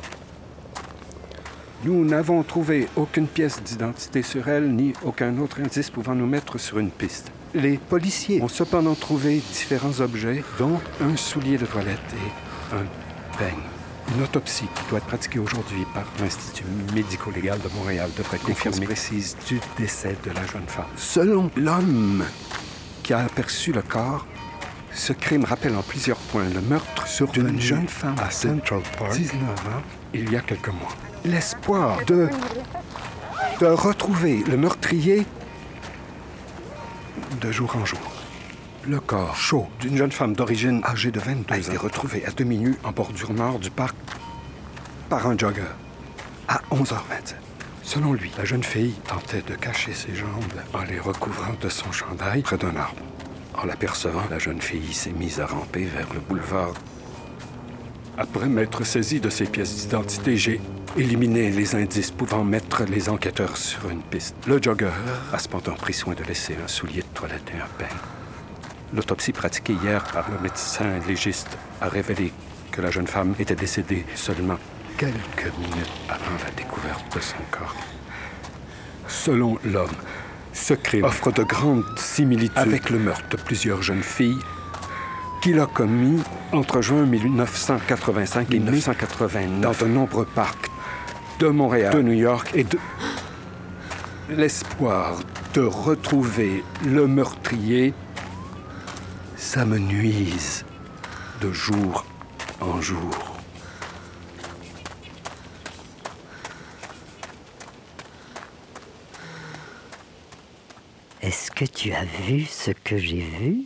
Nous 1.86 2.04
n'avons 2.04 2.44
trouvé 2.44 2.90
aucune 2.98 3.28
pièce 3.28 3.64
d'identité 3.64 4.22
sur 4.22 4.50
elle, 4.50 4.70
ni 4.70 4.92
aucun 5.06 5.38
autre 5.38 5.62
indice 5.62 5.90
pouvant 5.90 6.16
nous 6.16 6.28
mettre 6.28 6.58
sur 6.58 6.78
une 6.80 6.92
piste. 6.92 7.32
Les 7.54 7.78
policiers 7.78 8.42
ont 8.42 8.50
cependant 8.50 8.96
trouvé 8.96 9.36
différents 9.54 10.02
objets, 10.02 10.44
dont 10.58 10.82
un 11.00 11.16
soulier 11.16 11.58
de 11.58 11.66
toilette 11.66 12.00
et 12.14 12.76
un 12.76 13.38
peigne. 13.38 13.69
Une 14.16 14.24
autopsie 14.24 14.66
qui 14.76 14.90
doit 14.90 14.98
être 14.98 15.06
pratiquée 15.06 15.40
aujourd'hui 15.40 15.86
par 15.94 16.04
l'Institut 16.20 16.66
médico-légal 16.94 17.60
de 17.60 17.70
Montréal 17.78 18.10
devrait 18.18 18.40
confirmer 18.40 18.86
précise 18.86 19.38
du 19.48 19.60
décès 19.78 20.16
de 20.26 20.32
la 20.32 20.46
jeune 20.48 20.68
femme. 20.68 20.86
Selon 20.96 21.52
l'homme 21.56 22.24
qui 23.04 23.14
a 23.14 23.20
aperçu 23.20 23.72
le 23.72 23.82
corps, 23.82 24.26
ce 24.94 25.14
crime 25.14 25.46
rappelle 25.46 25.76
en 25.76 25.84
plusieurs 25.84 26.18
points 26.18 26.50
le 26.50 26.62
meurtre 26.62 27.08
sur 27.08 27.28
d'une 27.28 27.60
jeune 27.60 27.88
femme 27.88 28.16
à 28.20 28.32
Central 28.32 28.82
Park, 28.98 29.14
19 29.14 29.42
ans, 29.42 29.84
il 30.14 30.32
y 30.32 30.36
a 30.36 30.42
quelques 30.42 30.70
mois. 30.70 30.96
L'espoir 31.26 32.04
de 32.06 32.30
de 33.60 33.66
retrouver 33.66 34.44
le 34.48 34.56
meurtrier 34.56 35.26
de 37.42 37.52
jour 37.52 37.76
en 37.76 37.86
jour. 37.86 38.19
Le 38.88 39.00
corps 39.02 39.36
chaud 39.36 39.68
d'une 39.82 39.98
jeune 39.98 40.12
femme 40.12 40.34
d'origine 40.34 40.82
âgée 40.86 41.12
de 41.12 41.20
22 41.20 41.44
ans 41.44 41.46
a 41.50 41.58
été 41.58 41.76
retrouvé 41.76 42.26
à 42.26 42.32
demi 42.32 42.58
nu 42.58 42.76
en 42.86 42.92
bordure 42.92 43.34
nord 43.34 43.60
du 43.60 43.70
parc 43.70 43.96
par 45.10 45.28
un 45.28 45.38
jogger 45.38 45.62
à 46.48 46.62
11h27. 46.72 47.36
Selon 47.84 48.14
lui, 48.14 48.32
la 48.38 48.46
jeune 48.46 48.64
fille 48.64 48.94
tentait 49.06 49.42
de 49.42 49.56
cacher 49.56 49.94
ses 49.94 50.16
jambes 50.16 50.44
en 50.74 50.84
les 50.84 51.00
recouvrant 51.00 51.54
de 51.60 51.68
son 51.68 51.92
chandail 51.92 52.42
près 52.42 52.58
d'un 52.58 52.76
arbre. 52.78 53.02
En 53.54 53.66
l'apercevant, 53.66 54.24
la 54.30 54.40
jeune 54.40 54.62
fille 54.62 54.94
s'est 54.94 55.12
mise 55.12 55.42
à 55.42 55.46
ramper 55.46 55.84
vers 55.84 56.08
le 56.14 56.22
boulevard. 56.22 56.74
Après 58.18 58.48
m'être 58.48 58.86
saisi 58.86 59.20
de 59.20 59.30
ses 59.30 59.46
pièces 59.46 59.76
d'identité, 59.76 60.38
j'ai 60.38 60.62
éliminé 60.98 61.52
les 61.52 61.76
indices 61.76 62.12
pouvant 62.12 62.46
mettre 62.46 62.86
les 62.86 63.10
enquêteurs 63.10 63.58
sur 63.58 63.90
une 63.90 64.04
piste. 64.04 64.36
Le 64.48 64.62
jogger 64.62 64.92
a 65.34 65.38
cependant 65.38 65.76
pris 65.76 65.94
soin 65.94 66.14
de 66.14 66.24
laisser 66.24 66.56
un 66.64 66.68
soulier 66.68 67.02
de 67.02 67.14
toilette 67.14 67.52
et 67.54 67.60
un 67.60 67.68
peigne. 67.78 68.19
L'autopsie 68.94 69.34
pratiquée 69.34 69.74
hier 69.74 70.04
par 70.12 70.30
le 70.32 70.40
médecin 70.40 71.00
légiste 71.08 71.58
a 71.80 71.90
révélé 71.90 72.34
que 72.72 72.82
la 72.82 72.90
jeune 72.90 73.08
femme 73.08 73.36
était 73.40 73.56
décédée 73.56 74.06
seulement 74.16 74.58
quelques 74.98 75.54
minutes 75.60 75.92
avant 76.10 76.38
la 76.44 76.52
découverte 76.58 77.16
de 77.16 77.22
son 77.22 77.38
corps. 77.52 77.76
Selon 79.08 79.60
l'homme, 79.64 79.90
ce 80.54 80.74
crime 80.74 81.04
offre 81.04 81.32
de 81.32 81.44
grandes 81.44 81.86
similitudes 81.98 82.58
avec 82.58 82.90
le 82.90 83.00
meurtre 83.00 83.30
de 83.30 83.38
plusieurs 83.38 83.82
jeunes 83.84 84.04
filles 84.04 84.40
qu'il 85.42 85.60
a 85.60 85.68
commis 85.68 86.22
entre 86.52 86.82
juin 86.82 87.06
1985 87.06 88.54
et 88.54 88.60
1989 88.60 89.62
dans 89.62 89.86
de 89.86 89.92
nombreux 89.92 90.26
parcs 90.26 90.70
de 91.40 91.48
Montréal, 91.48 91.94
de 91.94 92.02
New 92.02 92.14
York 92.14 92.52
et 92.56 92.64
de... 92.64 92.78
L'espoir 94.30 95.20
de 95.54 95.62
retrouver 95.62 96.64
le 96.86 97.08
meurtrier 97.08 97.94
ça 99.40 99.64
me 99.64 99.80
nuise 99.80 100.66
de 101.40 101.52
jour 101.54 102.06
en 102.60 102.82
jour. 102.82 103.38
Est-ce 111.22 111.50
que 111.52 111.64
tu 111.64 111.94
as 111.94 112.04
vu 112.04 112.46
ce 112.46 112.72
que 112.72 112.98
j'ai 112.98 113.22
vu? 113.22 113.66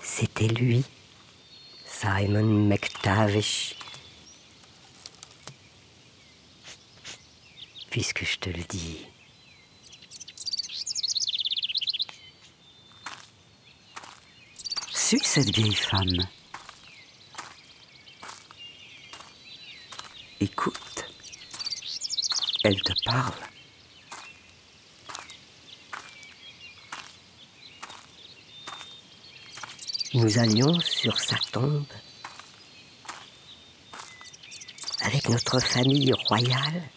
C'était 0.00 0.48
lui, 0.48 0.84
Simon 1.84 2.68
McTavish. 2.68 3.74
Puisque 7.90 8.24
je 8.24 8.38
te 8.38 8.50
le 8.50 8.62
dis. 8.68 9.11
Cette 15.20 15.54
vieille 15.54 15.74
femme. 15.74 16.26
Écoute, 20.40 21.04
elle 22.64 22.80
te 22.82 22.92
parle. 23.04 23.34
Nous 30.14 30.38
allions 30.38 30.80
sur 30.80 31.20
sa 31.20 31.36
tombe 31.52 31.84
avec 35.02 35.28
notre 35.28 35.60
famille 35.60 36.14
royale 36.26 36.88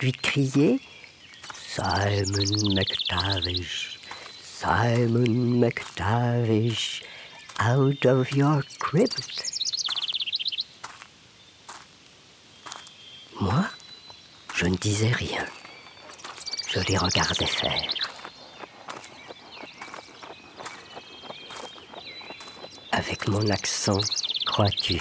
lui 0.00 0.12
crier 0.12 0.80
McTavish, 2.74 3.95
Simon 4.66 5.60
McTavish, 5.60 7.00
out 7.60 8.04
of 8.04 8.32
your 8.32 8.64
crypt. 8.80 9.44
Moi, 13.40 13.64
je 14.56 14.66
ne 14.66 14.74
disais 14.74 15.12
rien. 15.12 15.46
Je 16.68 16.80
les 16.80 16.96
regardais 16.96 17.46
faire. 17.46 17.92
Avec 22.90 23.28
mon 23.28 23.48
accent, 23.50 24.00
crois-tu? 24.46 25.00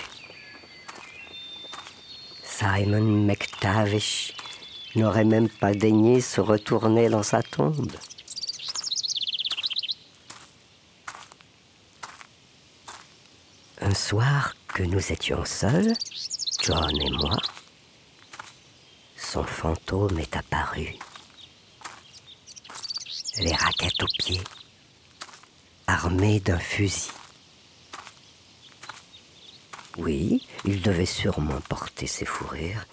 Simon 2.44 3.26
McTavish 3.26 4.36
n'aurait 4.96 5.26
même 5.26 5.50
pas 5.50 5.74
daigné 5.74 6.22
se 6.22 6.40
retourner 6.40 7.10
dans 7.10 7.24
sa 7.24 7.42
tombe. 7.42 7.94
Soir 13.96 14.54
que 14.68 14.84
nous 14.84 15.12
étions 15.12 15.44
seuls, 15.46 15.94
John 16.62 17.02
et 17.02 17.10
moi, 17.12 17.38
son 19.18 19.44
fantôme 19.44 20.20
est 20.20 20.36
apparu. 20.36 20.96
Les 23.40 23.54
raquettes 23.54 24.04
aux 24.04 24.18
pieds, 24.20 24.44
armé 25.88 26.40
d'un 26.40 26.60
fusil. 26.60 27.10
Oui, 29.98 30.46
il 30.66 30.82
devait 30.82 31.06
sûrement 31.06 31.62
porter 31.70 32.06
ses 32.06 32.26
fourrures. 32.26 32.86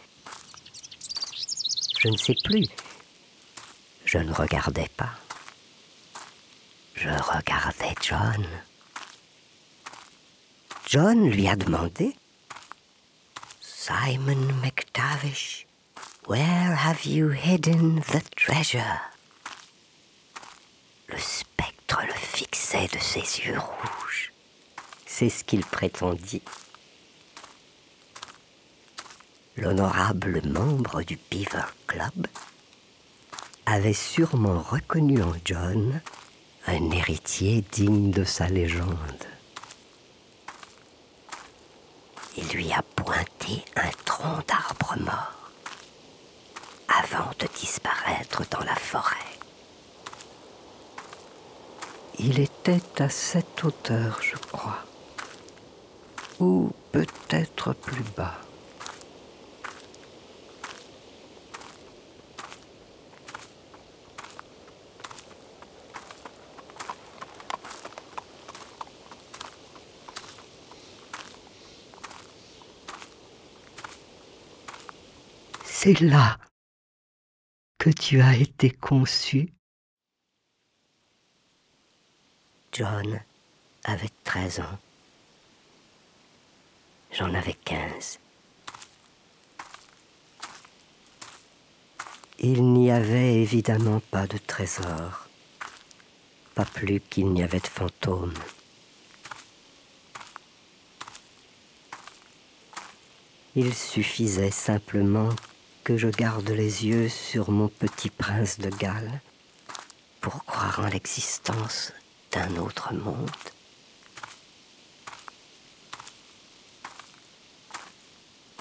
Je 1.99 2.09
ne 2.09 2.17
sais 2.17 2.37
plus. 2.45 2.67
Je 4.05 4.19
ne 4.19 4.33
regardais 4.33 4.91
pas. 4.97 5.11
Je 6.95 7.09
regardais 7.09 7.95
John. 8.01 8.47
John 10.93 11.31
lui 11.31 11.49
a 11.49 11.57
demandé 11.57 12.15
Simon 13.63 14.53
McTavish, 14.63 15.65
where 16.27 16.75
have 16.75 17.07
you 17.07 17.31
hidden 17.31 18.03
the 18.11 18.21
treasure? 18.37 19.01
Le 21.09 21.17
spectre 21.17 22.03
le 22.07 22.13
fixait 22.13 22.89
de 22.89 22.99
ses 22.99 23.41
yeux 23.41 23.59
rouges. 23.59 24.35
C'est 25.07 25.31
ce 25.31 25.45
qu'il 25.45 25.65
prétendit 25.65 26.43
l'honorable 29.57 30.43
membre 30.45 31.03
du 31.05 31.19
Beaver 31.31 31.73
Club, 31.87 32.27
avait 33.65 33.95
sûrement 33.95 34.61
reconnu 34.61 35.23
en 35.23 35.33
John 35.43 36.03
un 36.67 36.91
héritier 36.91 37.65
digne 37.73 38.11
de 38.11 38.25
sa 38.25 38.47
légende. 38.49 39.25
Il 42.37 42.49
lui 42.49 42.73
a 42.73 42.83
pointé 42.83 43.65
un 43.77 43.91
tronc 44.05 44.39
d'arbre 44.49 44.97
mort 45.01 45.51
avant 46.89 47.31
de 47.39 47.47
disparaître 47.59 48.43
dans 48.51 48.65
la 48.65 48.75
forêt. 48.75 49.17
Il 52.19 52.41
était 52.41 53.03
à 53.03 53.09
cette 53.09 53.65
hauteur, 53.65 54.21
je 54.23 54.37
crois, 54.37 54.79
ou 56.41 56.71
peut-être 56.93 57.73
plus 57.75 58.05
bas. 58.17 58.39
C'est 75.85 75.99
là 75.99 76.39
que 77.77 77.91
tu 77.91 78.21
as 78.21 78.37
été 78.37 78.71
conçu. 78.71 79.53
John 82.71 83.21
avait 83.83 84.13
13 84.23 84.61
ans. 84.61 84.79
J'en 87.11 87.35
avais 87.35 87.55
15. 87.65 88.21
Il 92.39 92.63
n'y 92.63 92.93
avait 92.93 93.43
évidemment 93.43 93.99
pas 94.13 94.29
de 94.29 94.39
trésor, 94.39 95.27
pas 96.55 96.65
plus 96.65 97.01
qu'il 97.01 97.33
n'y 97.33 97.43
avait 97.43 97.59
de 97.59 97.67
fantômes. 97.67 98.35
Il 103.57 103.75
suffisait 103.75 104.53
simplement 104.53 105.31
que 105.85 105.97
je 105.97 106.09
garde 106.09 106.49
les 106.49 106.87
yeux 106.87 107.09
sur 107.09 107.51
mon 107.51 107.69
petit 107.69 108.11
prince 108.11 108.59
de 108.61 108.69
Galles 108.69 109.21
pour 110.21 110.45
croire 110.45 110.81
en 110.81 110.87
l'existence 110.87 111.93
d'un 112.31 112.57
autre 112.57 112.95
monde. 112.95 113.31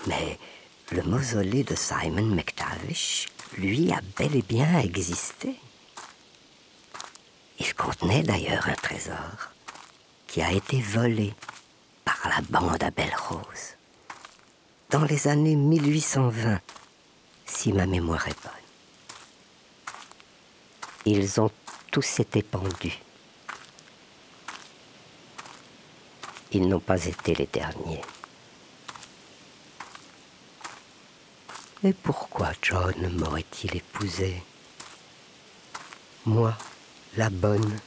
Mais 0.07 0.39
le 0.91 1.03
mausolée 1.03 1.63
de 1.63 1.76
Simon 1.76 2.26
McTavish, 2.36 3.28
lui, 3.57 3.91
a 3.91 4.01
bel 4.17 4.36
et 4.36 4.41
bien 4.41 4.80
existé. 4.80 5.55
Il 7.59 7.76
contenait 7.76 8.24
d'ailleurs 8.24 8.67
un 8.67 8.74
trésor 8.74 9.53
qui 10.28 10.41
a 10.41 10.51
été 10.51 10.82
volé 10.82 11.36
par 12.03 12.19
la 12.26 12.41
bande 12.49 12.82
à 12.82 12.89
Belle 12.89 13.15
Rose 13.30 13.76
dans 14.89 15.03
les 15.03 15.28
années 15.28 15.55
1820 15.55 16.59
si 17.52 17.74
ma 17.74 17.86
mémoire 17.86 18.28
est 18.28 18.41
bonne. 18.43 18.52
Ils 21.06 21.39
ont 21.41 21.52
tous 21.91 22.20
été 22.20 22.41
pendus. 22.41 22.99
Ils 26.52 26.68
n'ont 26.68 26.80
pas 26.80 27.06
été 27.06 27.36
les 27.36 27.47
derniers. 27.47 28.02
Et 31.84 31.93
pourquoi 31.93 32.52
John 32.62 33.10
m'aurait-il 33.18 33.76
épousé? 33.76 34.43
Moi, 36.26 36.56
la 37.18 37.30
bonne 37.30 37.80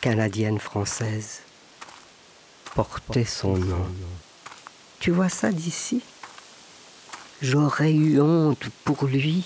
canadienne 0.00 0.58
française, 0.58 1.40
porter 2.74 3.24
son 3.24 3.56
nom. 3.56 3.86
Tu 5.00 5.10
vois 5.10 5.30
ça 5.30 5.50
d'ici? 5.50 6.02
J'aurais 7.42 7.92
eu 7.92 8.20
honte 8.20 8.68
pour 8.84 9.04
lui. 9.04 9.44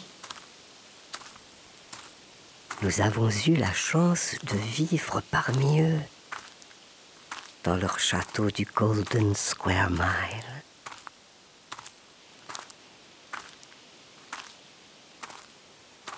Nous 2.82 3.00
avons 3.00 3.30
eu 3.30 3.54
la 3.54 3.72
chance 3.72 4.34
de 4.42 4.58
vivre 4.58 5.22
parmi 5.30 5.80
eux, 5.80 6.00
dans 7.64 7.76
leur 7.76 7.98
château 7.98 8.50
du 8.50 8.66
Golden 8.66 9.34
Square 9.34 9.88
Mile. 9.88 10.62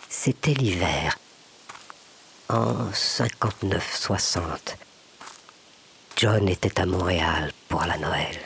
C'était 0.08 0.54
l'hiver, 0.54 1.16
en 2.48 2.90
59-60. 2.90 4.74
John 6.16 6.48
était 6.48 6.80
à 6.80 6.86
Montréal 6.86 7.52
pour 7.68 7.84
la 7.84 7.96
Noël. 7.98 8.36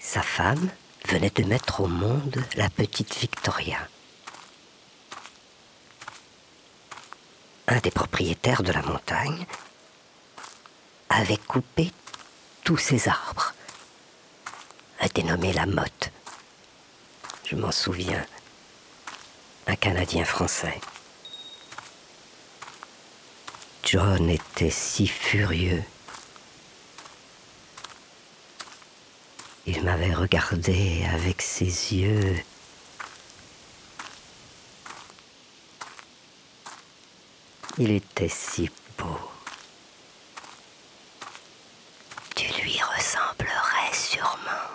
Sa 0.00 0.20
femme, 0.20 0.68
venait 1.08 1.30
de 1.30 1.44
mettre 1.44 1.80
au 1.80 1.86
monde 1.86 2.42
la 2.56 2.68
petite 2.68 3.14
Victoria. 3.16 3.78
Un 7.66 7.78
des 7.78 7.90
propriétaires 7.90 8.62
de 8.62 8.72
la 8.72 8.82
montagne 8.82 9.46
avait 11.08 11.36
coupé 11.36 11.92
tous 12.62 12.76
ses 12.76 13.08
arbres, 13.08 13.54
a 15.00 15.08
dénommé 15.08 15.52
la 15.52 15.66
motte. 15.66 16.10
Je 17.44 17.56
m'en 17.56 17.72
souviens, 17.72 18.24
un 19.66 19.76
Canadien 19.76 20.24
français. 20.24 20.80
John 23.84 24.30
était 24.30 24.70
si 24.70 25.06
furieux 25.06 25.84
Il 29.66 29.82
m'avait 29.82 30.12
regardé 30.12 31.04
avec 31.12 31.40
ses 31.40 31.94
yeux. 31.94 32.36
Il 37.78 37.90
était 37.90 38.28
si 38.28 38.70
beau. 38.98 39.18
Tu 42.36 42.46
lui 42.62 42.78
ressemblerais 42.96 43.92
sûrement. 43.92 44.70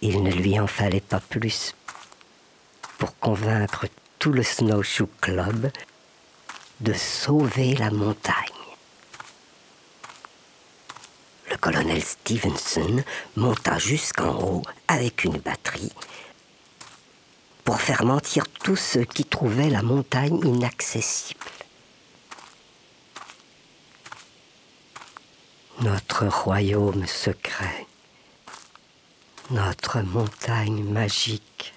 Il 0.00 0.22
ne 0.22 0.32
lui 0.32 0.58
en 0.58 0.66
fallait 0.66 1.00
pas 1.00 1.20
plus 1.20 1.74
pour 2.98 3.16
convaincre 3.18 3.86
tout 4.18 4.32
le 4.32 4.42
Snowshoe 4.42 5.08
Club 5.20 5.70
de 6.80 6.92
sauver 6.92 7.74
la 7.74 7.90
montagne. 7.90 8.34
Le 11.50 11.55
colonel 11.66 12.00
Stevenson 12.00 13.02
monta 13.34 13.76
jusqu'en 13.76 14.40
haut 14.40 14.62
avec 14.86 15.24
une 15.24 15.38
batterie 15.38 15.90
pour 17.64 17.80
faire 17.80 18.04
mentir 18.04 18.44
tous 18.62 18.76
ceux 18.76 19.02
qui 19.02 19.24
trouvaient 19.24 19.68
la 19.68 19.82
montagne 19.82 20.38
inaccessible. 20.46 21.40
Notre 25.80 26.28
royaume 26.28 27.04
secret, 27.04 27.84
notre 29.50 30.02
montagne 30.02 30.84
magique. 30.84 31.74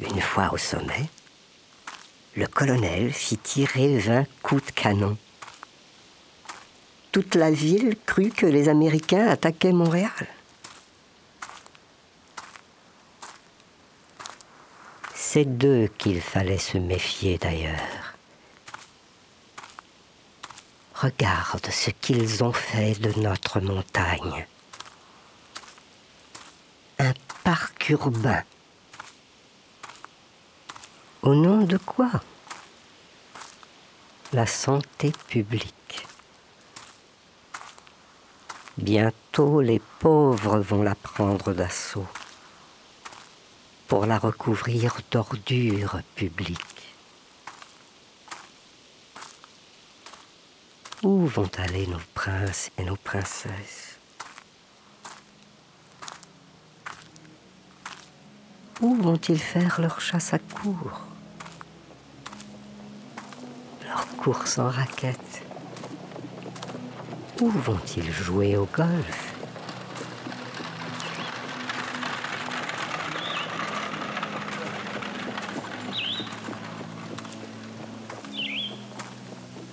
Une 0.00 0.20
fois 0.20 0.52
au 0.52 0.58
sommet, 0.58 1.08
le 2.34 2.48
colonel 2.48 3.12
fit 3.12 3.38
tirer 3.38 3.98
vingt 4.00 4.26
coups 4.42 4.66
de 4.66 4.72
canon. 4.72 5.16
Toute 7.16 7.34
la 7.34 7.50
ville 7.50 7.96
crut 8.04 8.34
que 8.34 8.44
les 8.44 8.68
Américains 8.68 9.26
attaquaient 9.26 9.72
Montréal. 9.72 10.10
C'est 15.14 15.46
d'eux 15.46 15.88
qu'il 15.96 16.20
fallait 16.20 16.58
se 16.58 16.76
méfier 16.76 17.38
d'ailleurs. 17.38 18.18
Regarde 20.92 21.66
ce 21.70 21.88
qu'ils 21.88 22.44
ont 22.44 22.52
fait 22.52 23.00
de 23.00 23.18
notre 23.18 23.60
montagne. 23.60 24.46
Un 26.98 27.14
parc 27.44 27.88
urbain 27.88 28.42
au 31.22 31.34
nom 31.34 31.62
de 31.62 31.78
quoi? 31.78 32.10
La 34.34 34.44
santé 34.44 35.12
publique. 35.28 35.75
Bientôt 38.78 39.62
les 39.62 39.80
pauvres 40.00 40.58
vont 40.58 40.82
la 40.82 40.94
prendre 40.94 41.54
d'assaut 41.54 42.06
pour 43.88 44.04
la 44.04 44.18
recouvrir 44.18 44.98
d'ordures 45.10 46.00
publiques. 46.14 46.60
Où 51.02 51.24
vont 51.26 51.50
aller 51.56 51.86
nos 51.86 52.00
princes 52.12 52.70
et 52.76 52.84
nos 52.84 52.96
princesses? 52.96 53.98
Où 58.82 58.94
vont-ils 58.94 59.38
faire 59.38 59.80
leur 59.80 60.02
chasse 60.02 60.34
à 60.34 60.38
cour? 60.38 61.00
Leur 63.86 64.06
course 64.18 64.58
en 64.58 64.68
raquette 64.68 65.45
Où 67.40 67.50
vont-ils 67.50 68.10
jouer 68.10 68.56
au 68.56 68.66
golf 68.72 69.34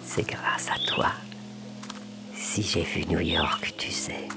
C'est 0.06 0.28
grâce 0.28 0.70
à 0.70 0.78
toi 0.88 1.12
si 2.54 2.62
j'ai 2.62 2.84
vu 2.84 3.04
New 3.08 3.20
York, 3.20 3.74
tu 3.80 3.90
sais. 3.90 4.28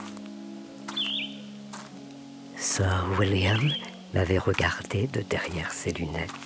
Sir 2.57 3.05
William 3.19 3.71
m'avait 4.15 4.39
regardé 4.39 5.07
de 5.09 5.21
derrière 5.21 5.71
ses 5.71 5.93
lunettes. 5.93 6.46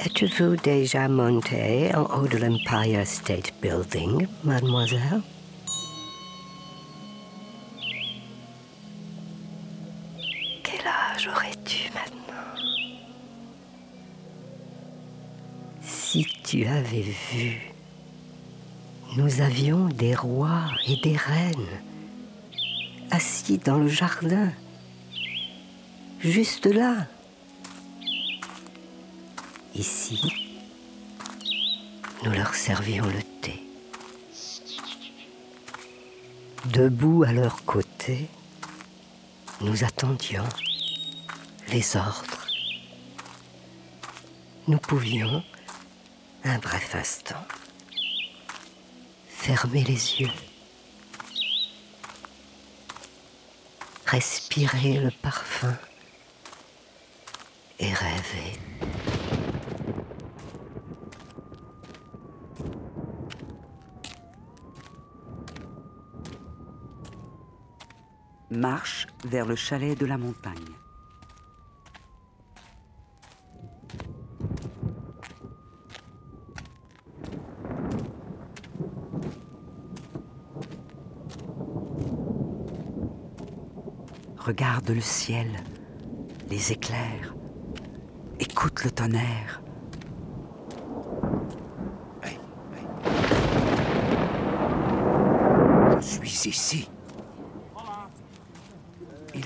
Êtes-vous 0.00 0.54
déjà 0.54 1.08
monté 1.08 1.92
en 1.92 2.04
haut 2.04 2.28
de 2.28 2.38
l'Empire 2.38 3.04
State 3.04 3.52
Building, 3.60 4.28
mademoiselle? 4.44 5.22
Quel 10.62 10.86
âge 10.86 11.28
aurais-tu 11.28 11.90
maintenant? 11.92 12.54
Si 15.82 16.24
tu 16.44 16.64
avais 16.64 17.02
vu, 17.32 17.72
nous 19.16 19.40
avions 19.40 19.88
des 19.88 20.14
rois 20.14 20.70
et 20.86 20.94
des 21.02 21.16
reines 21.16 21.80
assis 23.10 23.58
dans 23.58 23.78
le 23.78 23.88
jardin 23.88 24.52
juste 26.20 26.66
là. 26.66 27.08
Ici, 29.78 30.20
nous 32.24 32.32
leur 32.32 32.52
servions 32.56 33.06
le 33.06 33.22
thé. 33.40 33.62
Debout 36.64 37.22
à 37.22 37.32
leur 37.32 37.64
côté, 37.64 38.26
nous 39.60 39.84
attendions 39.84 40.48
les 41.68 41.96
ordres. 41.96 42.48
Nous 44.66 44.78
pouvions, 44.78 45.44
un 46.42 46.58
bref 46.58 46.96
instant, 46.96 47.46
fermer 49.28 49.84
les 49.84 50.20
yeux, 50.22 50.32
respirer 54.06 54.94
le 54.94 55.12
parfum 55.12 55.78
et 57.78 57.94
rêver. 57.94 58.58
Marche 68.50 69.06
vers 69.26 69.44
le 69.46 69.56
chalet 69.56 69.98
de 69.98 70.06
la 70.06 70.16
montagne. 70.16 70.54
Regarde 84.38 84.88
le 84.90 85.00
ciel, 85.00 85.46
les 86.48 86.72
éclairs, 86.72 87.34
Écoute 88.40 88.84
le 88.84 88.90
tonnerre. 88.90 89.60
Je 96.00 96.26
suis 96.26 96.48
ici. 96.48 96.88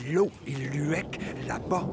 Et 0.05 0.13
l'eau 0.13 0.31
luec 0.47 1.21
là-bas. 1.47 1.89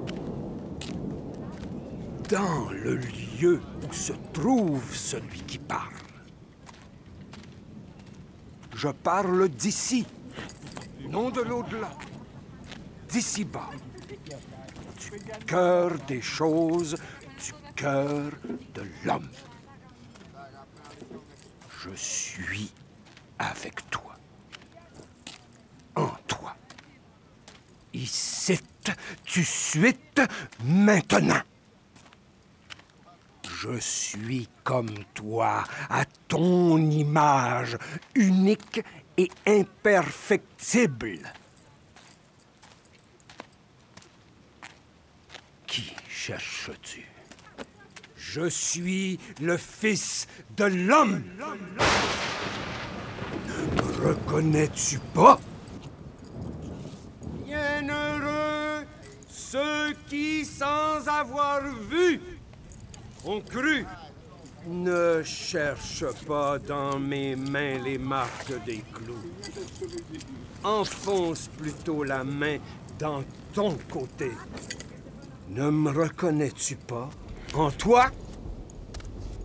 Dans 2.29 2.69
le 2.71 2.95
lieu 2.95 3.61
où 3.87 3.93
se 3.93 4.13
trouve 4.33 4.95
celui 4.95 5.39
qui 5.41 5.57
parle. 5.57 5.93
Je 8.75 8.89
parle 8.89 9.49
d'ici, 9.49 10.05
non 11.09 11.29
de 11.31 11.41
l'au-delà, 11.41 11.91
d'ici 13.09 13.43
bas 13.43 13.69
cœur 15.45 15.97
des 16.07 16.21
choses, 16.21 16.95
du 17.43 17.53
cœur 17.75 18.31
de 18.73 18.83
l'homme. 19.03 19.29
Je 21.81 21.95
suis 21.95 22.71
avec 23.37 23.89
toi. 23.89 24.15
En 25.95 26.11
toi. 26.27 26.55
Ici, 27.93 28.59
tu 29.71 29.79
suites 29.79 30.21
maintenant. 30.63 31.41
Je 33.61 33.77
suis 33.79 34.47
comme 34.63 35.03
toi, 35.13 35.63
à 35.89 36.05
ton 36.27 36.77
image, 36.77 37.77
unique 38.15 38.81
et 39.17 39.29
imperfectible. 39.45 41.19
cherches-tu? 46.07 47.05
Je 48.15 48.49
suis 48.49 49.19
le 49.41 49.57
Fils 49.57 50.27
de 50.57 50.65
l'homme. 50.65 51.23
Ne 53.47 53.81
reconnais-tu 54.07 54.99
pas? 55.13 55.39
Ceux 59.51 59.95
qui, 60.07 60.45
sans 60.45 61.07
avoir 61.07 61.61
vu, 61.89 62.21
ont 63.25 63.41
cru. 63.41 63.85
Ne 64.67 65.23
cherche 65.23 66.05
pas 66.27 66.59
dans 66.59 66.99
mes 66.99 67.35
mains 67.35 67.79
les 67.79 67.97
marques 67.97 68.63
des 68.65 68.83
clous. 68.93 69.31
Enfonce 70.63 71.47
plutôt 71.57 72.03
la 72.03 72.23
main 72.23 72.57
dans 72.99 73.23
ton 73.53 73.75
côté. 73.91 74.31
Ne 75.49 75.71
me 75.71 75.89
reconnais-tu 75.89 76.75
pas? 76.75 77.09
En 77.55 77.71
toi? 77.71 78.11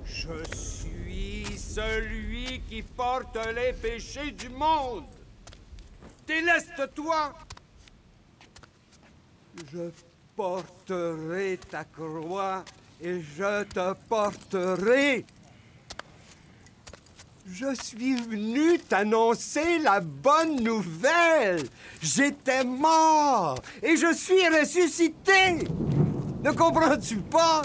Je 0.05 0.34
suis 0.50 1.46
celui 1.57 2.61
qui 2.68 2.82
porte 2.82 3.38
les 3.55 3.72
péchés 3.72 4.32
du 4.32 4.50
monde. 4.50 5.05
Déleste-toi. 6.26 7.32
Je 9.72 9.90
porterai 10.34 11.59
ta 11.70 11.84
croix 11.84 12.64
et 13.00 13.20
je 13.20 13.62
te 13.64 13.94
porterai. 14.09 15.24
Je 17.46 17.74
suis 17.74 18.16
venu 18.16 18.78
t'annoncer 18.78 19.78
la 19.78 20.00
bonne 20.00 20.62
nouvelle. 20.62 21.62
J'étais 22.02 22.64
mort 22.64 23.61
et 23.82 23.96
je 23.96 24.12
suis 24.12 24.48
ressuscité. 24.48 25.68
Ne 26.42 26.50
comprends-tu 26.52 27.18
pas? 27.18 27.62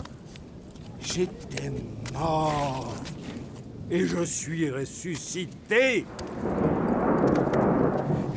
J'étais 1.01 1.71
mort 2.13 2.93
et 3.89 4.05
je 4.05 4.23
suis 4.23 4.69
ressuscité. 4.69 6.05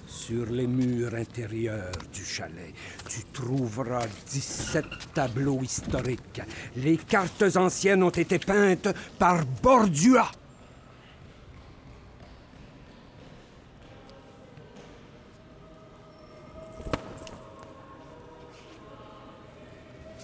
Sur 0.07 0.45
les 0.47 0.67
murs 0.67 1.13
intérieurs 1.13 1.91
du 2.11 2.23
chalet, 2.23 2.73
tu 3.09 3.23
trouveras 3.33 4.05
17 4.31 4.85
tableaux 5.13 5.61
historiques. 5.61 6.41
Les 6.77 6.97
cartes 6.97 7.43
anciennes 7.55 8.01
ont 8.03 8.09
été 8.09 8.39
peintes 8.39 8.87
par 9.19 9.45
Bordua. 9.61 10.31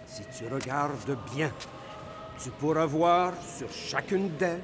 Si 0.07 0.23
tu 0.37 0.47
regardes 0.47 1.17
bien, 1.35 1.51
tu 2.43 2.49
pourras 2.51 2.85
voir 2.85 3.33
sur 3.57 3.69
chacune 3.71 4.29
d'elles, 4.37 4.61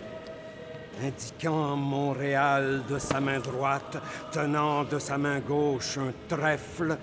indiquant 1.03 1.75
Montréal 1.75 2.83
de 2.89 2.97
sa 2.97 3.19
main 3.19 3.39
droite, 3.39 3.97
tenant 4.31 4.83
de 4.83 4.97
sa 4.97 5.17
main 5.17 5.39
gauche 5.39 5.97
un 5.97 6.13
trèfle, 6.27 6.97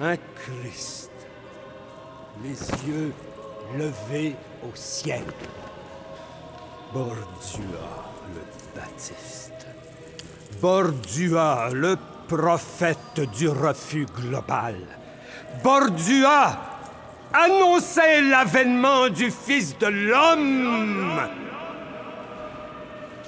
un 0.00 0.16
Christ, 0.16 1.10
les 2.42 2.58
yeux 2.88 3.12
levés 3.76 4.34
au 4.62 4.74
ciel. 4.74 5.24
Bordua 6.92 8.04
le 8.34 8.40
Baptiste. 8.74 9.66
Bordua 10.60 11.68
le 11.72 11.96
prophète 12.28 13.20
du 13.36 13.48
refus 13.48 14.06
global. 14.06 14.76
Bordua 15.62 16.73
annonçait 17.34 18.22
l'avènement 18.22 19.08
du 19.08 19.30
Fils 19.30 19.76
de 19.78 19.86
l'homme. 19.86 21.28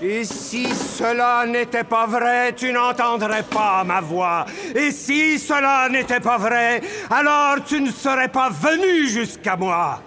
Et 0.02 0.24
si 0.24 0.66
cela 0.74 1.46
n'était 1.46 1.84
pas 1.84 2.06
vrai, 2.06 2.52
tu 2.52 2.70
n'entendrais 2.70 3.42
pas 3.42 3.82
ma 3.82 4.00
voix. 4.00 4.44
Et 4.74 4.90
si 4.90 5.38
cela 5.38 5.88
n'était 5.88 6.20
pas 6.20 6.36
vrai, 6.36 6.82
alors 7.10 7.64
tu 7.64 7.80
ne 7.80 7.90
serais 7.90 8.28
pas 8.28 8.50
venu 8.50 9.08
jusqu'à 9.08 9.56
moi. 9.56 10.00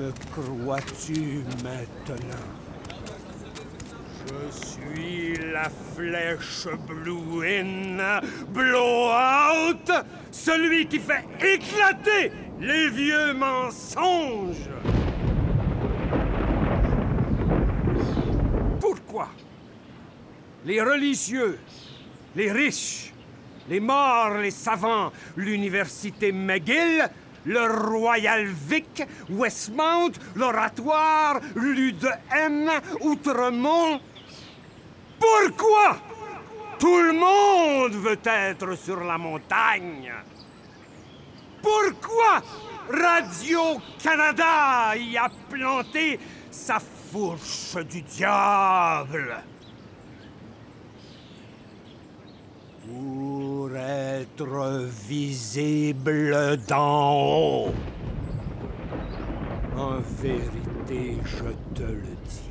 Me 0.00 0.12
crois-tu 0.32 1.44
maintenant? 1.62 2.46
Je 4.26 4.66
suis 4.66 5.36
la 5.52 5.68
flèche 5.94 6.68
Blue 6.88 7.46
In, 7.46 8.20
Blowout, 8.48 9.92
celui 10.30 10.86
qui 10.86 11.00
fait 11.00 11.26
éclater 11.38 12.32
les 12.58 12.88
vieux 12.88 13.34
mensonges. 13.34 14.70
Pourquoi 18.80 19.28
les 20.64 20.80
religieux, 20.80 21.58
les 22.36 22.50
riches, 22.50 23.12
les 23.68 23.80
morts, 23.80 24.38
les 24.38 24.50
savants, 24.50 25.12
l'université 25.36 26.32
McGill, 26.32 27.10
le 27.44 27.88
Royal 27.88 28.46
Vic, 28.46 29.06
Westmount, 29.28 30.12
l'Oratoire, 30.34 31.40
l'UDM, 31.54 32.70
Outremont. 33.00 34.00
Pourquoi 35.18 35.98
tout 36.78 37.02
le 37.02 37.12
monde 37.12 37.92
veut 37.92 38.18
être 38.24 38.74
sur 38.76 39.04
la 39.04 39.18
montagne? 39.18 40.12
Pourquoi 41.62 42.42
Radio-Canada 42.90 44.96
y 44.96 45.16
a 45.16 45.30
planté 45.48 46.18
sa 46.50 46.80
fourche 46.80 47.76
du 47.84 48.02
diable? 48.02 49.36
Être 53.76 54.88
visible 55.08 56.58
d'en 56.68 57.14
haut. 57.14 57.74
En 59.76 59.98
vérité, 60.20 61.16
je 61.24 61.44
te 61.74 61.82
le 61.82 62.16
dis. 62.28 62.50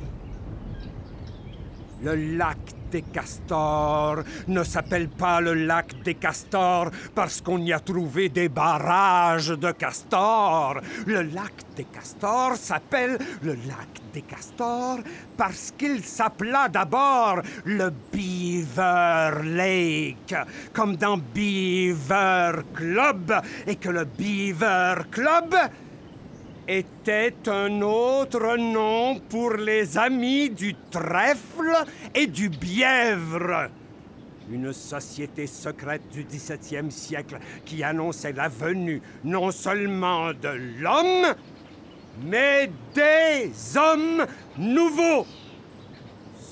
Le 2.02 2.14
lac 2.36 2.56
des 2.90 3.02
castors 3.02 4.22
ne 4.48 4.62
s'appelle 4.64 5.08
pas 5.08 5.40
le 5.40 5.54
lac 5.54 6.02
des 6.02 6.14
castors 6.14 6.90
parce 7.14 7.40
qu'on 7.40 7.58
y 7.58 7.72
a 7.72 7.80
trouvé 7.80 8.28
des 8.28 8.48
barrages 8.48 9.48
de 9.48 9.70
castors. 9.72 10.80
Le 11.06 11.22
lac 11.22 11.52
des 11.76 11.84
castors 11.84 12.56
s'appelle 12.56 13.18
le 13.42 13.52
lac 13.52 13.88
des 14.12 14.22
castors 14.22 14.98
parce 15.36 15.72
qu'il 15.76 16.02
s'appela 16.02 16.68
d'abord 16.68 17.40
le 17.64 17.90
Beaver 18.12 19.42
Lake, 19.44 20.34
comme 20.72 20.96
dans 20.96 21.18
Beaver 21.18 22.62
Club, 22.74 23.32
et 23.66 23.76
que 23.76 23.88
le 23.88 24.04
Beaver 24.04 25.04
Club 25.10 25.54
était 26.70 27.34
un 27.48 27.82
autre 27.82 28.56
nom 28.56 29.18
pour 29.28 29.54
les 29.54 29.98
amis 29.98 30.50
du 30.50 30.76
trèfle 30.90 31.84
et 32.14 32.28
du 32.28 32.48
bièvre. 32.48 33.70
Une 34.48 34.72
société 34.72 35.48
secrète 35.48 36.08
du 36.12 36.22
XVIIe 36.24 36.92
siècle 36.92 37.38
qui 37.64 37.82
annonçait 37.82 38.32
la 38.32 38.48
venue 38.48 39.02
non 39.24 39.50
seulement 39.50 40.32
de 40.32 40.80
l'homme, 40.80 41.34
mais 42.22 42.70
des 42.94 43.50
hommes 43.76 44.24
nouveaux 44.56 45.26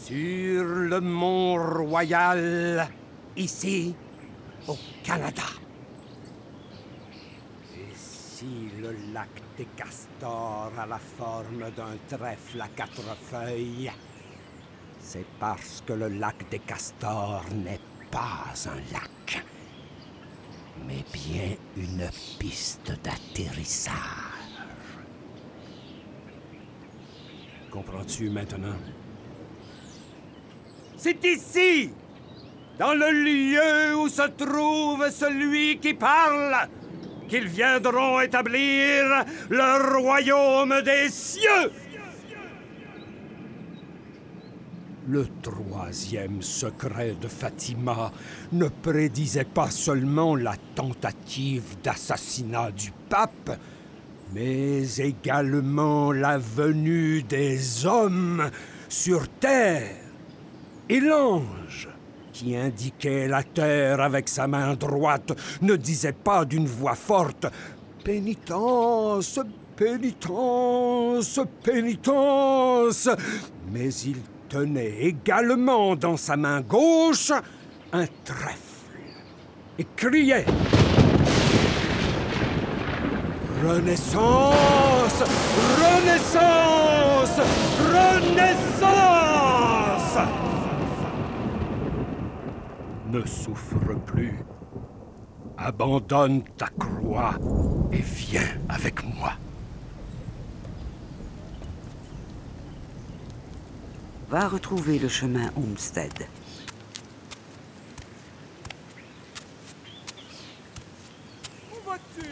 sur 0.04 0.64
le 0.64 1.00
Mont-Royal, 1.00 2.88
ici, 3.36 3.94
au 4.66 4.76
Canada. 5.04 5.42
Si 7.94 8.46
le 8.80 8.96
lac 9.12 9.28
des 9.56 9.66
castors 10.18 10.72
a 10.78 10.86
la 10.86 10.98
forme 10.98 11.70
d'un 11.76 11.96
trèfle 12.08 12.60
à 12.60 12.68
quatre 12.68 13.02
feuilles, 13.30 13.90
c'est 15.00 15.26
parce 15.38 15.82
que 15.86 15.92
le 15.92 16.08
lac 16.08 16.48
des 16.50 16.58
castors 16.60 17.44
n'est 17.54 17.80
pas 18.10 18.52
un 18.66 18.92
lac, 18.92 19.44
mais 20.86 21.04
bien 21.12 21.56
une 21.76 22.08
piste 22.38 22.92
d'atterrissage. 23.02 23.94
Comprends-tu 27.70 28.30
maintenant? 28.30 28.76
C'est 30.96 31.22
ici, 31.24 31.92
dans 32.78 32.94
le 32.94 33.10
lieu 33.12 33.96
où 33.96 34.08
se 34.08 34.22
trouve 34.22 35.08
celui 35.10 35.78
qui 35.78 35.94
parle, 35.94 36.68
qu'ils 37.28 37.46
viendront 37.46 38.20
établir 38.20 39.24
le 39.48 39.98
royaume 39.98 40.82
des 40.82 41.08
cieux. 41.10 41.70
Le 45.06 45.26
troisième 45.40 46.42
secret 46.42 47.14
de 47.18 47.28
Fatima 47.28 48.12
ne 48.52 48.68
prédisait 48.68 49.44
pas 49.44 49.70
seulement 49.70 50.36
la 50.36 50.54
tentative 50.74 51.76
d'assassinat 51.82 52.70
du 52.72 52.92
pape, 53.08 53.58
mais 54.34 54.96
également 54.98 56.12
la 56.12 56.36
venue 56.36 57.22
des 57.22 57.86
hommes 57.86 58.50
sur 58.90 59.28
terre. 59.28 59.96
Et 60.90 61.00
l'ange, 61.00 61.88
qui 62.38 62.54
indiquait 62.54 63.26
la 63.26 63.42
terre 63.42 64.00
avec 64.00 64.28
sa 64.28 64.46
main 64.46 64.74
droite, 64.74 65.32
ne 65.60 65.74
disait 65.74 66.12
pas 66.12 66.44
d'une 66.44 66.66
voix 66.66 66.94
forte 66.94 67.46
Pénitence, 68.04 69.40
pénitence, 69.74 71.40
pénitence, 71.64 73.08
mais 73.72 73.92
il 73.92 74.18
tenait 74.48 74.98
également 75.00 75.96
dans 75.96 76.16
sa 76.16 76.36
main 76.36 76.60
gauche 76.60 77.32
un 77.92 78.06
trèfle 78.24 78.56
et 79.76 79.86
criait 79.96 80.46
Renaissance 83.64 85.24
Renaissance 85.82 87.40
Renaissance 87.90 89.08
Ne 93.08 93.24
souffre 93.24 93.94
plus. 94.04 94.38
Abandonne 95.56 96.42
ta 96.58 96.66
croix 96.66 97.36
et 97.90 98.02
viens 98.02 98.46
avec 98.68 99.02
moi. 99.02 99.32
Va 104.28 104.46
retrouver 104.46 104.98
le 104.98 105.08
chemin 105.08 105.50
Homestead. 105.56 106.12
Où 111.72 111.88
vas-tu? 111.88 112.28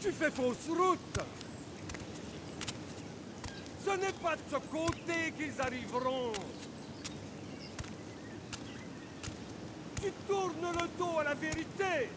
Tu 0.00 0.12
fais 0.12 0.30
fausse 0.30 0.68
route. 0.68 1.39
Ce 3.90 3.96
n'est 3.96 4.12
pas 4.12 4.36
de 4.36 4.42
ce 4.48 4.56
côté 4.56 5.32
qu'ils 5.36 5.60
arriveront. 5.60 6.32
Tu 10.00 10.12
tournes 10.28 10.72
le 10.72 10.86
dos 10.96 11.18
à 11.18 11.24
la 11.24 11.34
vérité. 11.34 12.08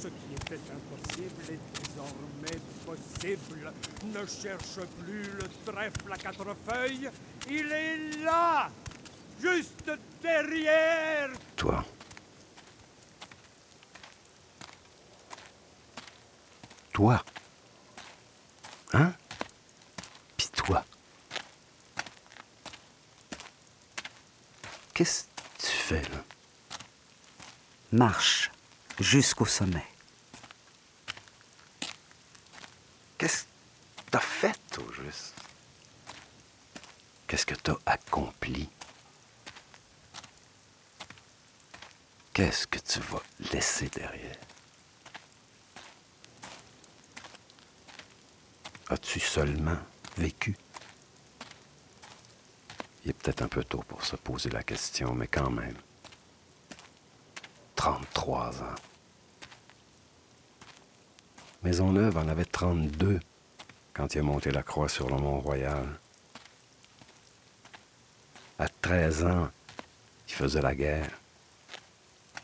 Ce 0.00 0.08
qui 0.08 0.34
était 0.34 0.60
impossible 0.72 1.42
est 1.50 1.82
désormais 1.82 2.60
possible. 2.86 3.72
Ne 4.06 4.26
cherche 4.26 4.86
plus 5.04 5.22
le 5.22 5.48
trèfle 5.70 6.10
à 6.10 6.16
quatre 6.16 6.56
feuilles. 6.66 7.10
Il 7.50 7.70
est 7.70 8.24
là, 8.24 8.70
juste 9.38 9.90
derrière 10.22 11.28
Toi. 11.56 11.84
Toi. 16.94 17.22
Hein? 18.94 19.14
Puis 20.36 20.48
toi. 20.48 20.84
Qu'est-ce 24.92 25.24
que 25.24 25.30
tu 25.58 25.66
fais, 25.66 26.02
là? 26.02 26.24
Marche 27.92 28.50
jusqu'au 28.98 29.44
sommet. 29.44 29.84
Qu'est-ce 33.18 33.44
que 33.44 33.48
t'as 34.10 34.18
fait, 34.18 34.78
au 34.78 34.92
juste? 34.94 35.34
Qu'est-ce 37.26 37.44
que 37.44 37.54
t'as 37.54 37.76
accompli? 37.84 38.70
Qu'est-ce 42.32 42.66
que 42.66 42.78
tu 42.78 42.98
vas 43.00 43.22
laisser 43.52 43.90
derrière? 43.90 44.38
As-tu 48.88 49.20
seulement 49.20 49.78
vécu? 50.16 50.56
Il 53.04 53.10
est 53.10 53.12
peut-être 53.12 53.42
un 53.42 53.48
peu 53.48 53.62
tôt 53.64 53.82
pour 53.86 54.02
se 54.02 54.16
poser 54.16 54.48
la 54.48 54.62
question, 54.62 55.14
mais 55.14 55.26
quand 55.26 55.50
même. 55.50 55.76
33 57.82 58.62
ans. 58.62 58.76
Maisonneuve 61.64 62.16
en 62.16 62.28
avait 62.28 62.44
32 62.44 63.18
quand 63.92 64.14
il 64.14 64.20
a 64.20 64.22
monté 64.22 64.52
la 64.52 64.62
croix 64.62 64.88
sur 64.88 65.10
le 65.10 65.16
Mont-Royal. 65.16 65.88
À 68.60 68.68
13 68.68 69.24
ans, 69.24 69.50
il 70.28 70.32
faisait 70.32 70.62
la 70.62 70.76
guerre. 70.76 71.10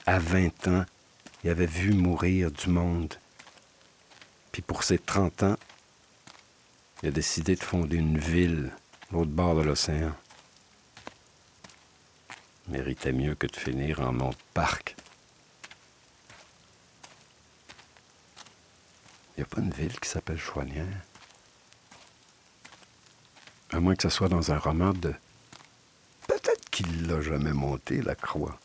À 0.07 0.18
20 0.18 0.66
ans, 0.66 0.84
il 1.45 1.51
avait 1.51 1.66
vu 1.66 1.93
mourir 1.93 2.51
du 2.51 2.68
monde. 2.68 3.14
Puis 4.51 4.62
pour 4.62 4.82
ses 4.82 4.99
30 4.99 5.45
ans, 5.45 5.57
il 7.05 7.11
a 7.11 7.12
décidé 7.12 7.55
de 7.55 7.62
fonder 7.62 7.97
une 7.97 8.18
ville 8.18 8.72
l'autre 9.12 9.30
bord 9.30 9.55
de 9.55 9.62
l'océan. 9.62 10.16
Méritait 12.66 13.12
mieux 13.12 13.36
que 13.36 13.47
de 13.47 13.55
finir 13.55 14.01
en 14.01 14.12
de 14.12 14.34
parc. 14.53 14.98
N'y 19.39 19.45
a 19.45 19.47
pas 19.47 19.61
une 19.61 19.70
ville 19.70 19.99
qui 20.01 20.09
s'appelle 20.09 20.39
Chouanière. 20.39 21.03
À 23.70 23.80
moins 23.80 23.95
que 23.95 24.03
ce 24.03 24.09
soit 24.09 24.28
dans 24.28 24.51
un 24.51 24.59
roman 24.59 24.93
de... 24.93 25.14
Peut-être 26.26 26.68
qu'il 26.70 27.07
l'a 27.07 27.20
jamais 27.20 27.53
monté, 27.53 28.03
la 28.03 28.14
croix. 28.14 28.59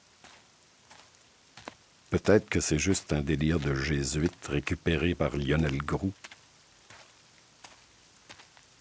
Peut-être 2.10 2.50
que 2.50 2.60
c'est 2.60 2.80
juste 2.80 3.14
un 3.14 3.22
délire 3.22 3.60
de 3.60 3.76
jésuite 3.76 4.48
récupéré 4.48 5.14
par 5.16 5.36
Lionel 5.36 5.78
Groux. 5.78 6.14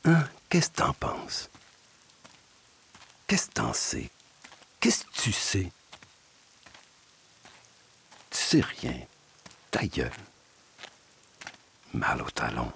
Hein? 0.05 0.25
Qu'est-ce 0.49 0.71
que 0.71 0.77
t'en 0.77 0.95
penses? 0.95 1.51
Qu'est-ce 3.27 3.49
que 3.49 3.55
t'en 3.55 3.73
sais? 3.73 4.11
Qu'est-ce 4.81 5.05
que 5.05 5.13
tu 5.13 5.33
sais? 5.33 5.71
Tu 8.31 8.39
sais 8.39 8.61
rien. 8.61 8.99
Ta. 9.71 9.81
Mal 11.95 12.23
au 12.23 12.31
talon. 12.31 12.73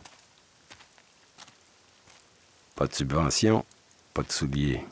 Pas 2.74 2.86
de 2.86 2.94
subvention, 2.94 3.64
pas 4.12 4.22
de 4.22 4.30
souliers. 4.30 4.84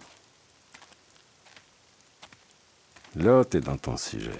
Là, 3.16 3.44
t'es 3.44 3.60
dans 3.60 3.76
ton 3.76 3.96
sujet. 3.96 4.38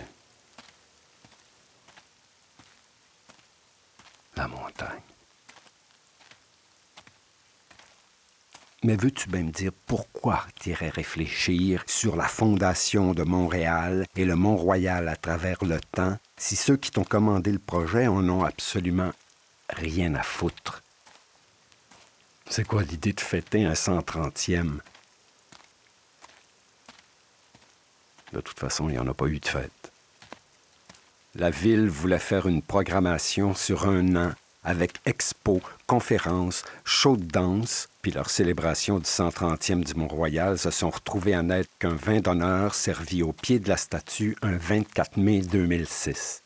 La 4.37 4.49
montagne. 4.49 5.03
Mais 8.83 8.97
veux-tu 8.97 9.29
bien 9.29 9.45
me 9.45 9.51
dire 9.51 9.73
pourquoi 9.87 10.45
t'irais 10.61 10.91
réfléchir 10.91 11.85
sur 11.87 12.17
la 12.17 12.29
fondation 12.29 13.15
de 13.15 13.23
Montréal 13.23 14.07
et 14.17 14.25
le 14.25 14.37
Mont-Royal 14.37 15.09
à 15.09 15.17
travers 15.17 15.65
le 15.65 15.81
temps 15.81 16.19
si 16.37 16.57
ceux 16.57 16.77
qui 16.77 16.91
t'ont 16.91 17.05
commandé 17.05 17.53
le 17.53 17.59
projet 17.59 18.07
en 18.09 18.29
ont 18.29 18.45
absolument 18.45 19.13
rien 19.75 20.15
à 20.15 20.23
foutre? 20.23 20.83
C'est 22.49 22.67
quoi 22.67 22.83
l'idée 22.83 23.13
de 23.13 23.21
fêter 23.21 23.65
un 23.65 23.73
130e? 23.73 24.79
De 28.33 28.41
toute 28.41 28.59
façon, 28.59 28.89
il 28.89 28.93
n'y 28.93 28.99
en 28.99 29.09
a 29.09 29.15
pas 29.15 29.27
eu 29.27 29.39
de 29.39 29.47
fête. 29.47 29.93
La 31.35 31.51
ville 31.51 31.89
voulait 31.89 32.19
faire 32.19 32.47
une 32.47 32.63
programmation 32.63 33.55
sur 33.55 33.89
un 33.89 34.15
an 34.15 34.33
avec 34.63 35.01
expos, 35.05 35.61
conférences, 35.87 36.65
shows 36.85 37.17
de 37.17 37.25
danse, 37.25 37.89
puis 38.03 38.13
leur 38.13 38.31
célébration 38.31 38.99
du 38.99 39.05
130e 39.05 39.85
du 39.85 39.95
Mont-Royal 39.95 40.59
se 40.59 40.71
sont 40.71 40.91
retrouvés 40.91 41.35
à 41.35 41.43
n'être 41.43 41.71
qu'un 41.79 41.97
vin 41.97 42.21
d'honneur 42.21 42.75
servi 42.75 43.23
au 43.23 43.33
pied 43.33 43.59
de 43.59 43.69
la 43.69 43.77
statue 43.77 44.37
un 44.43 44.57
24 44.57 45.17
mai 45.17 45.41
2006. 45.41 46.44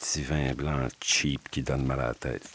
Petit 0.00 0.22
vin 0.22 0.54
blanc 0.54 0.88
cheap 1.02 1.50
qui 1.50 1.62
donne 1.62 1.84
mal 1.84 2.00
à 2.00 2.06
la 2.08 2.14
tête. 2.14 2.48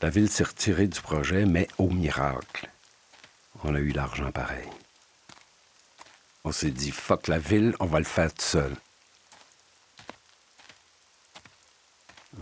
La 0.00 0.10
ville 0.10 0.30
s'est 0.30 0.44
retirée 0.44 0.86
du 0.86 1.00
projet, 1.00 1.44
mais 1.44 1.66
au 1.76 1.90
miracle, 1.90 2.70
on 3.64 3.74
a 3.74 3.80
eu 3.80 3.90
l'argent 3.90 4.30
pareil. 4.30 4.68
On 6.44 6.52
s'est 6.52 6.70
dit, 6.70 6.92
fuck 6.92 7.26
la 7.26 7.38
ville, 7.38 7.74
on 7.80 7.86
va 7.86 7.98
le 7.98 8.04
faire 8.04 8.32
tout 8.32 8.42
seul. 8.42 8.76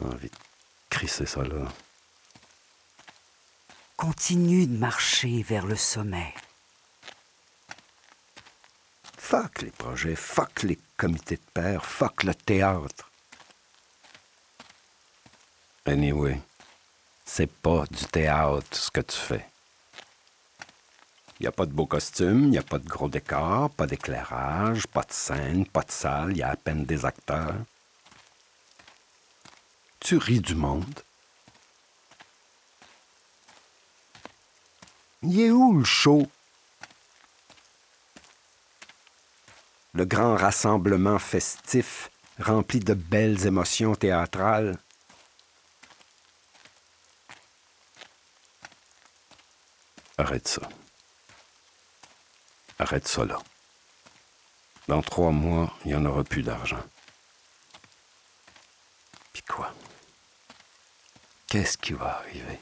Envie 0.01 0.29
de 0.29 0.37
crisser 0.91 1.27
ça 1.27 1.43
là. 1.43 1.67
Continue 3.97 4.67
de 4.67 4.77
marcher 4.77 5.43
vers 5.43 5.67
le 5.67 5.77
sommet. 5.77 6.35
Fuck 9.31 9.61
les 9.61 9.71
projets, 9.71 10.17
fuck 10.17 10.63
les 10.63 10.79
comités 10.97 11.37
de 11.37 11.43
pairs, 11.53 11.85
fuck 11.85 12.23
le 12.23 12.35
théâtre. 12.35 13.11
Anyway, 15.85 16.41
c'est 17.27 17.53
pas 17.53 17.85
du 17.91 18.07
théâtre 18.07 18.75
ce 18.75 18.91
que 18.91 19.03
tu 19.03 19.19
fais. 19.19 19.47
Il 21.39 21.43
n'y 21.43 21.47
a 21.47 21.53
pas 21.53 21.67
de 21.67 21.73
beaux 21.73 21.85
costumes, 21.85 22.45
il 22.45 22.51
n'y 22.53 22.59
a 22.59 22.63
pas 22.63 22.79
de 22.79 22.89
gros 22.89 23.11
décors, 23.11 23.69
pas 23.69 23.87
d'éclairage, 23.87 24.87
pas 24.87 25.03
de 25.03 25.13
scène, 25.13 25.67
pas 25.67 25.83
de 25.83 25.91
salle, 25.91 26.31
il 26.31 26.39
y 26.39 26.43
a 26.43 26.49
à 26.49 26.57
peine 26.57 26.87
des 26.87 27.05
acteurs. 27.05 27.67
Tu 30.01 30.17
ris 30.17 30.41
du 30.41 30.55
monde. 30.55 31.03
Il 35.23 35.39
est 35.39 35.51
où 35.51 35.81
le 35.81 35.85
show? 35.85 36.27
Le 39.99 40.05
grand 40.05 40.37
rassemblement 40.37 41.19
festif 41.19 42.09
rempli 42.39 42.79
de 42.79 42.95
belles 42.95 43.49
émotions 43.49 43.97
théâtrales. 43.97 44.79
Arrête 50.17 50.47
ça. 50.47 50.63
Arrête 52.79 53.09
ça 53.09 53.25
là. 53.25 53.41
Dans 54.87 55.03
trois 55.03 55.33
mois, 55.33 55.77
il 55.85 55.89
n'y 55.89 55.97
en 55.97 56.05
aura 56.05 56.23
plus 56.23 56.45
d'argent. 56.45 56.85
Puis 59.33 59.43
quoi? 59.43 59.75
Qu'est-ce 61.49 61.77
qui 61.77 61.95
va 61.95 62.19
arriver? 62.19 62.61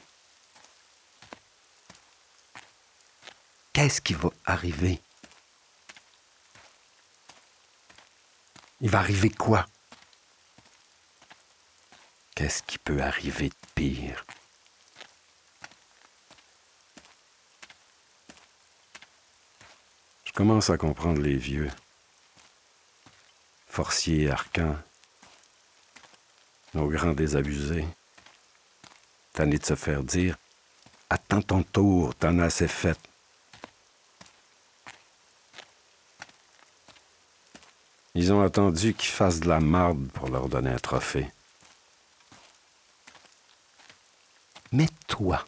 Qu'est-ce 3.73 4.01
qui 4.01 4.15
va 4.15 4.31
arriver? 4.43 4.99
Il 8.79 8.89
va 8.89 8.99
arriver 8.99 9.29
quoi? 9.29 9.65
Qu'est-ce 12.35 12.61
qui 12.61 12.77
peut 12.77 13.01
arriver 13.01 13.49
de 13.49 13.55
pire? 13.73 14.23
Je 20.25 20.31
commence 20.31 20.69
à 20.69 20.77
comprendre 20.77 21.21
les 21.21 21.35
vieux. 21.35 21.71
Forciers, 23.67 24.29
arcans, 24.29 24.77
nos 26.75 26.87
grands 26.87 27.13
désabusés. 27.13 27.87
Tanné 29.33 29.57
de 29.57 29.65
se 29.65 29.75
faire 29.75 30.03
dire 30.03 30.37
Attends 31.09 31.41
ton 31.41 31.63
tour, 31.63 32.13
t'en 32.15 32.37
as 32.37 32.45
assez 32.45 32.67
fait. 32.67 32.99
Ils 38.19 38.33
ont 38.33 38.41
attendu 38.41 38.95
qu'ils 38.95 39.11
fassent 39.11 39.41
de 39.41 39.47
la 39.47 39.59
marde 39.59 40.09
pour 40.09 40.27
leur 40.29 40.49
donner 40.49 40.71
un 40.71 40.79
trophée. 40.79 41.31
Mais 44.71 44.87
toi, 45.05 45.45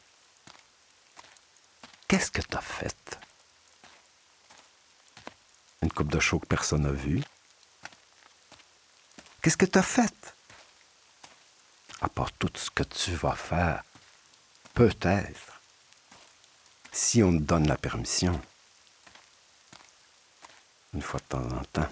qu'est-ce 2.08 2.30
que 2.30 2.44
t'as 2.44 2.62
fait? 2.62 3.18
Une 5.82 5.92
coupe 5.92 6.12
de 6.12 6.20
show 6.20 6.38
que 6.38 6.46
personne 6.46 6.84
n'a 6.84 6.92
vue. 6.92 7.24
Qu'est-ce 9.42 9.58
que 9.58 9.66
t'as 9.66 9.82
fait? 9.82 10.36
À 12.02 12.08
part 12.08 12.32
tout 12.34 12.52
ce 12.54 12.70
que 12.70 12.84
tu 12.84 13.16
vas 13.16 13.36
faire, 13.36 13.84
peut-être, 14.76 15.60
si 16.92 17.24
on 17.24 17.32
te 17.32 17.42
donne 17.42 17.68
la 17.68 17.78
permission, 17.78 18.40
une 20.94 21.02
fois 21.02 21.20
de 21.20 21.26
temps 21.26 21.58
en 21.58 21.64
temps 21.64 21.90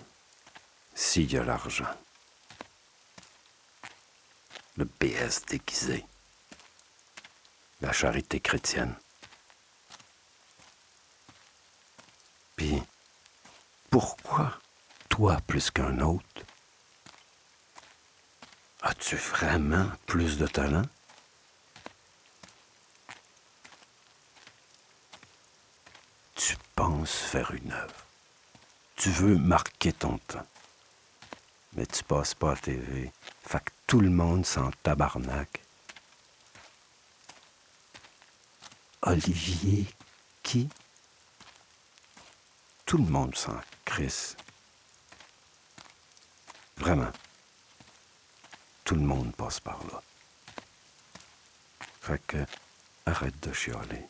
s'il 0.97 1.31
y 1.31 1.37
a 1.37 1.43
l'argent. 1.43 1.93
Le 4.77 4.85
BS 4.85 5.45
déguisé. 5.47 6.03
La 7.81 7.93
charité 7.93 8.39
chrétienne. 8.39 8.95
Puis, 12.55 12.81
pourquoi 13.91 14.59
toi 15.07 15.39
plus 15.45 15.69
qu'un 15.69 15.99
autre? 15.99 16.41
As-tu 18.81 19.17
vraiment 19.17 19.91
plus 20.07 20.39
de 20.39 20.47
talent? 20.47 20.85
Tu 26.33 26.57
penses 26.73 27.17
faire 27.17 27.51
une 27.51 27.71
œuvre. 27.71 28.05
Tu 28.95 29.11
veux 29.11 29.37
marquer 29.37 29.93
ton 29.93 30.17
temps 30.17 30.47
mais 31.73 31.85
tu 31.85 32.03
passes 32.03 32.33
pas 32.33 32.53
à 32.53 32.55
TV. 32.55 33.11
Fait 33.43 33.59
que 33.59 33.71
tout 33.85 33.99
le 33.99 34.09
monde 34.09 34.45
s'en 34.45 34.71
tabarnak. 34.83 35.61
Olivier, 39.01 39.85
qui? 40.43 40.69
Tout 42.85 42.97
le 42.97 43.05
monde 43.05 43.35
s'en 43.35 43.59
crisse. 43.85 44.35
Vraiment. 46.77 47.11
Tout 48.83 48.95
le 48.95 49.01
monde 49.01 49.33
passe 49.35 49.59
par 49.59 49.79
là. 49.91 50.01
Fait 52.01 52.21
que 52.25 52.45
arrête 53.05 53.39
de 53.41 53.51
chialer. 53.53 54.05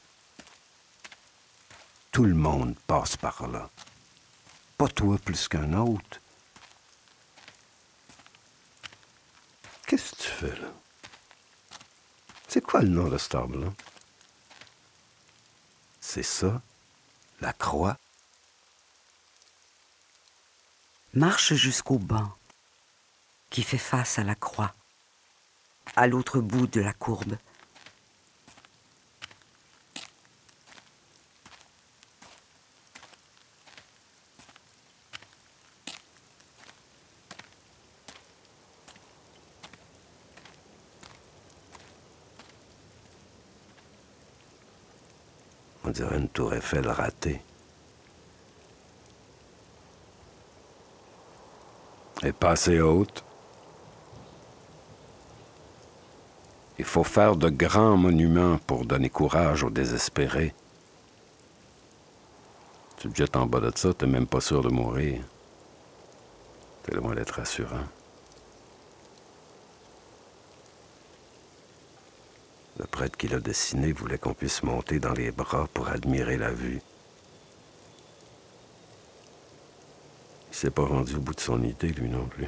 Tout 2.11 2.25
le 2.25 2.35
monde 2.35 2.75
passe 2.87 3.17
par 3.17 3.47
là. 3.47 3.69
Pas 4.77 4.87
toi 4.87 5.17
plus 5.17 5.47
qu'un 5.47 5.73
autre. 5.73 6.19
Qu'est-ce 9.87 10.11
que 10.11 10.21
tu 10.21 10.29
fais 10.29 10.61
là? 10.61 10.67
C'est 12.49 12.59
quoi 12.59 12.81
le 12.81 12.89
nom 12.89 13.07
de 13.07 13.17
cet 13.17 13.35
arbre-là? 13.35 13.71
C'est 16.01 16.23
ça, 16.23 16.61
la 17.39 17.53
croix. 17.53 17.97
Marche 21.13 21.53
jusqu'au 21.53 21.99
banc 21.99 22.29
qui 23.49 23.63
fait 23.63 23.77
face 23.77 24.19
à 24.19 24.25
la 24.25 24.35
croix, 24.35 24.75
à 25.95 26.07
l'autre 26.07 26.41
bout 26.41 26.67
de 26.67 26.81
la 26.81 26.91
courbe. 26.91 27.37
Dirait 45.97 46.17
une 46.19 46.29
tour 46.29 46.53
Eiffel 46.53 46.87
ratée. 46.87 47.41
Est 52.21 52.33
pas 52.33 52.51
assez 52.51 52.79
haute. 52.79 53.23
Il 56.77 56.85
faut 56.85 57.03
faire 57.03 57.35
de 57.35 57.49
grands 57.49 57.97
monuments 57.97 58.59
pour 58.67 58.85
donner 58.85 59.09
courage 59.09 59.63
aux 59.63 59.71
désespérés. 59.71 60.53
Tu 62.97 63.09
te 63.09 63.17
jettes 63.17 63.35
en 63.35 63.47
bas 63.47 63.59
de 63.59 63.71
ça, 63.75 63.91
t'es 63.91 64.05
même 64.05 64.27
pas 64.27 64.39
sûr 64.39 64.61
de 64.61 64.69
mourir. 64.69 65.23
T'es 66.83 66.93
loin 66.93 67.15
d'être 67.15 67.37
rassurant. 67.39 67.85
Le 72.79 72.85
prêtre 72.85 73.17
qui 73.17 73.27
l'a 73.27 73.39
dessiné 73.39 73.91
voulait 73.91 74.17
qu'on 74.17 74.33
puisse 74.33 74.61
monter 74.63 74.99
dans 74.99 75.13
les 75.13 75.31
bras 75.31 75.67
pour 75.73 75.87
admirer 75.89 76.37
la 76.37 76.51
vue. 76.51 76.81
s'est 80.57 80.71
pas 80.71 80.85
rendu 80.85 81.15
au 81.15 81.19
bout 81.19 81.35
de 81.35 81.39
son 81.39 81.61
idée, 81.61 81.89
lui 81.89 82.09
non 82.09 82.25
plus. 82.25 82.47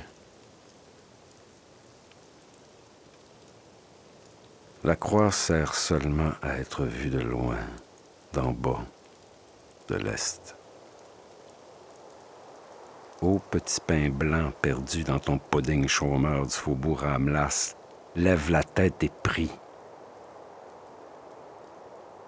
La 4.83 4.95
croix 4.95 5.31
sert 5.31 5.75
seulement 5.75 6.31
à 6.41 6.57
être 6.57 6.85
vue 6.85 7.11
de 7.11 7.19
loin, 7.19 7.59
d'en 8.33 8.51
bas, 8.51 8.83
de 9.89 9.95
l'est. 9.95 10.55
Ô 13.21 13.37
petit 13.37 13.79
pain 13.81 14.09
blanc 14.09 14.51
perdu 14.59 15.03
dans 15.03 15.19
ton 15.19 15.37
pudding 15.37 15.87
chômeur 15.87 16.47
du 16.47 16.53
faubourg 16.53 17.01
Ramlas, 17.01 17.75
lève 18.15 18.49
la 18.49 18.63
tête 18.63 19.03
et 19.03 19.11
prie 19.21 19.51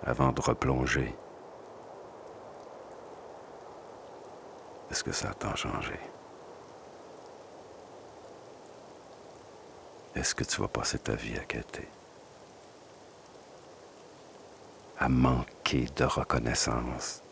avant 0.04 0.32
de 0.32 0.41
replonger. 0.41 1.16
Est-ce 4.89 5.04
que 5.04 5.12
ça 5.12 5.30
a 5.30 5.34
tant 5.34 5.56
changé? 5.56 5.99
Est-ce 10.16 10.36
que 10.36 10.43
tu 10.43 10.60
vas 10.60 10.68
passer 10.68 10.99
ta 10.99 11.14
vie 11.14 11.38
à 11.38 11.43
quêter? 11.45 11.88
À 14.99 15.08
manquer 15.08 15.86
de 15.95 16.04
reconnaissance? 16.04 17.24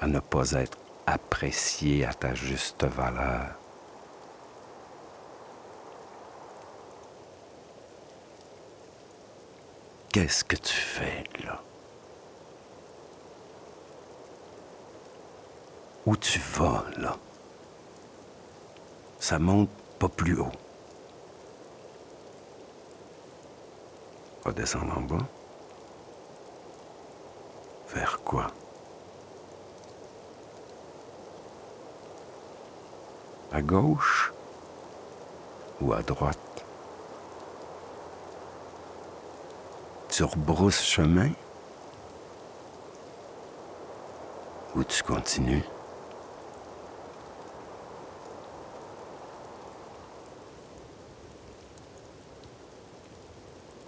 À 0.00 0.06
ne 0.06 0.20
pas 0.20 0.52
être 0.52 0.76
apprécié 1.06 2.04
à 2.04 2.12
ta 2.12 2.34
juste 2.34 2.84
valeur? 2.84 3.63
Qu'est-ce 10.14 10.44
que 10.44 10.54
tu 10.54 10.72
fais 10.72 11.24
là? 11.44 11.60
Où 16.06 16.16
tu 16.16 16.38
vas 16.38 16.84
là? 16.98 17.16
Ça 19.18 19.40
monte 19.40 19.70
pas 19.98 20.08
plus 20.08 20.38
haut. 20.38 20.52
Va 24.44 24.52
descendre 24.52 24.96
en 24.96 25.00
bas. 25.00 25.26
Vers 27.88 28.20
quoi? 28.20 28.46
À 33.50 33.60
gauche 33.60 34.32
ou 35.80 35.92
à 35.92 36.02
droite? 36.02 36.43
Tu 40.16 40.22
rebrousses 40.22 40.84
chemin? 40.84 41.30
Ou 44.76 44.84
tu 44.84 45.02
continues? 45.02 45.64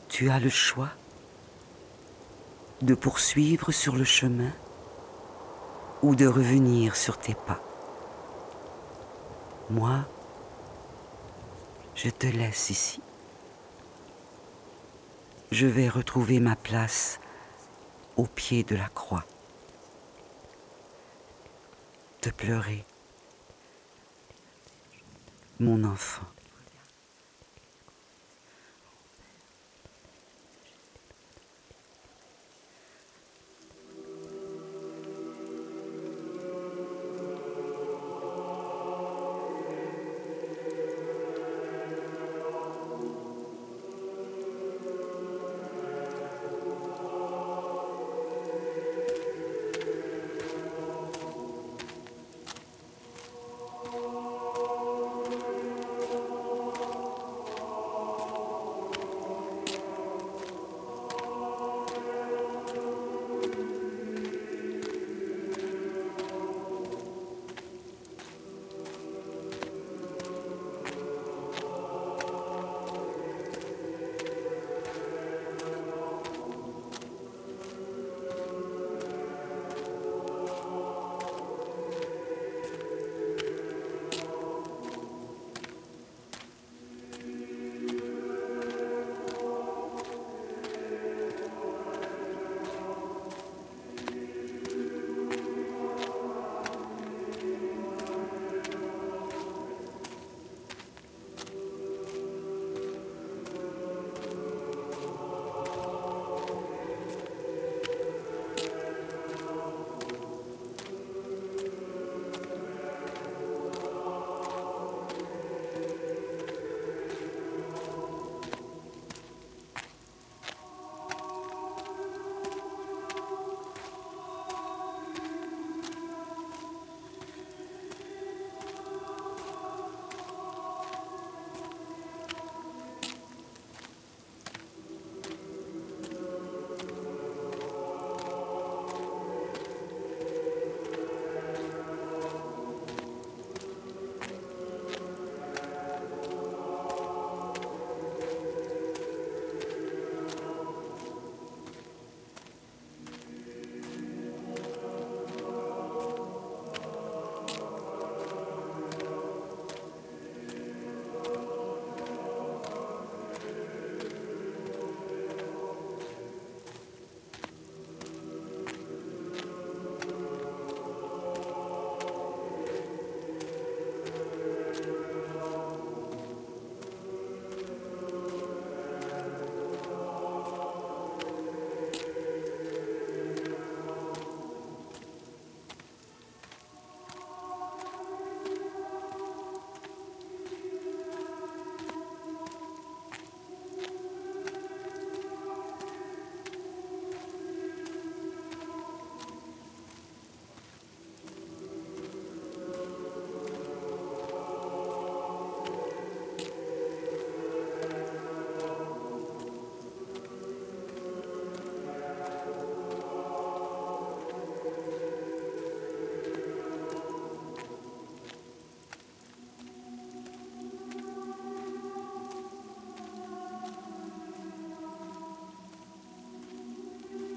Tu 0.09 0.29
as 0.29 0.41
le 0.41 0.49
choix 0.49 0.89
de 2.83 2.97
poursuivre 2.97 3.70
sur 3.70 3.95
le 3.95 4.03
chemin 4.03 4.51
ou 6.03 6.16
de 6.16 6.27
revenir 6.27 6.97
sur 6.97 7.18
tes 7.18 7.35
pas. 7.35 7.61
Moi, 9.70 10.01
je 11.95 12.11
te 12.11 12.27
laisse 12.27 12.70
ici 12.70 13.01
je 15.51 15.66
vais 15.66 15.88
retrouver 15.88 16.40
ma 16.40 16.57
place 16.57 17.20
au 18.16 18.26
pied 18.26 18.64
de 18.64 18.76
la 18.76 18.88
croix. 18.88 19.24
Te 22.20 22.30
pleurer, 22.30 22.84
mon 25.61 25.84
enfant. 25.84 26.26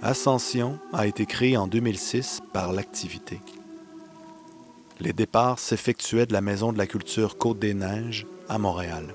Ascension 0.09 0.79
a 0.91 1.05
été 1.05 1.27
créé 1.27 1.55
en 1.55 1.67
2006 1.67 2.41
par 2.51 2.73
l'activité. 2.73 3.39
Les 4.99 5.13
départs 5.13 5.59
s'effectuaient 5.59 6.25
de 6.25 6.33
la 6.33 6.41
Maison 6.41 6.73
de 6.73 6.79
la 6.79 6.87
culture 6.87 7.37
Côte-des-Neiges 7.37 8.25
à 8.47 8.57
Montréal. 8.57 9.13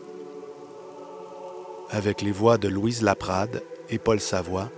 Avec 1.91 2.23
les 2.23 2.31
voix 2.31 2.59
de 2.59 2.69
Louise 2.69 3.03
Laprade 3.03 3.65
et 3.91 3.99
Paul 3.99 4.21
Savoie 4.21 4.71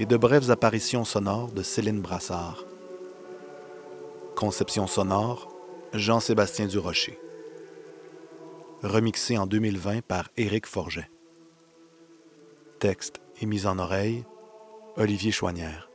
et 0.00 0.04
de 0.04 0.16
brèves 0.16 0.50
apparitions 0.50 1.04
sonores 1.04 1.52
de 1.52 1.62
Céline 1.62 2.00
Brassard. 2.00 2.64
Conception 4.34 4.88
sonore, 4.88 5.48
Jean-Sébastien 5.94 6.66
Durocher. 6.66 7.20
Remixé 8.82 9.38
en 9.38 9.46
2020 9.46 10.02
par 10.02 10.28
Éric 10.36 10.66
Forget. 10.66 11.08
Texte 12.80 13.20
et 13.40 13.46
mise 13.46 13.68
en 13.68 13.78
oreille, 13.78 14.24
Olivier 14.96 15.32
Chouanière. 15.32 15.91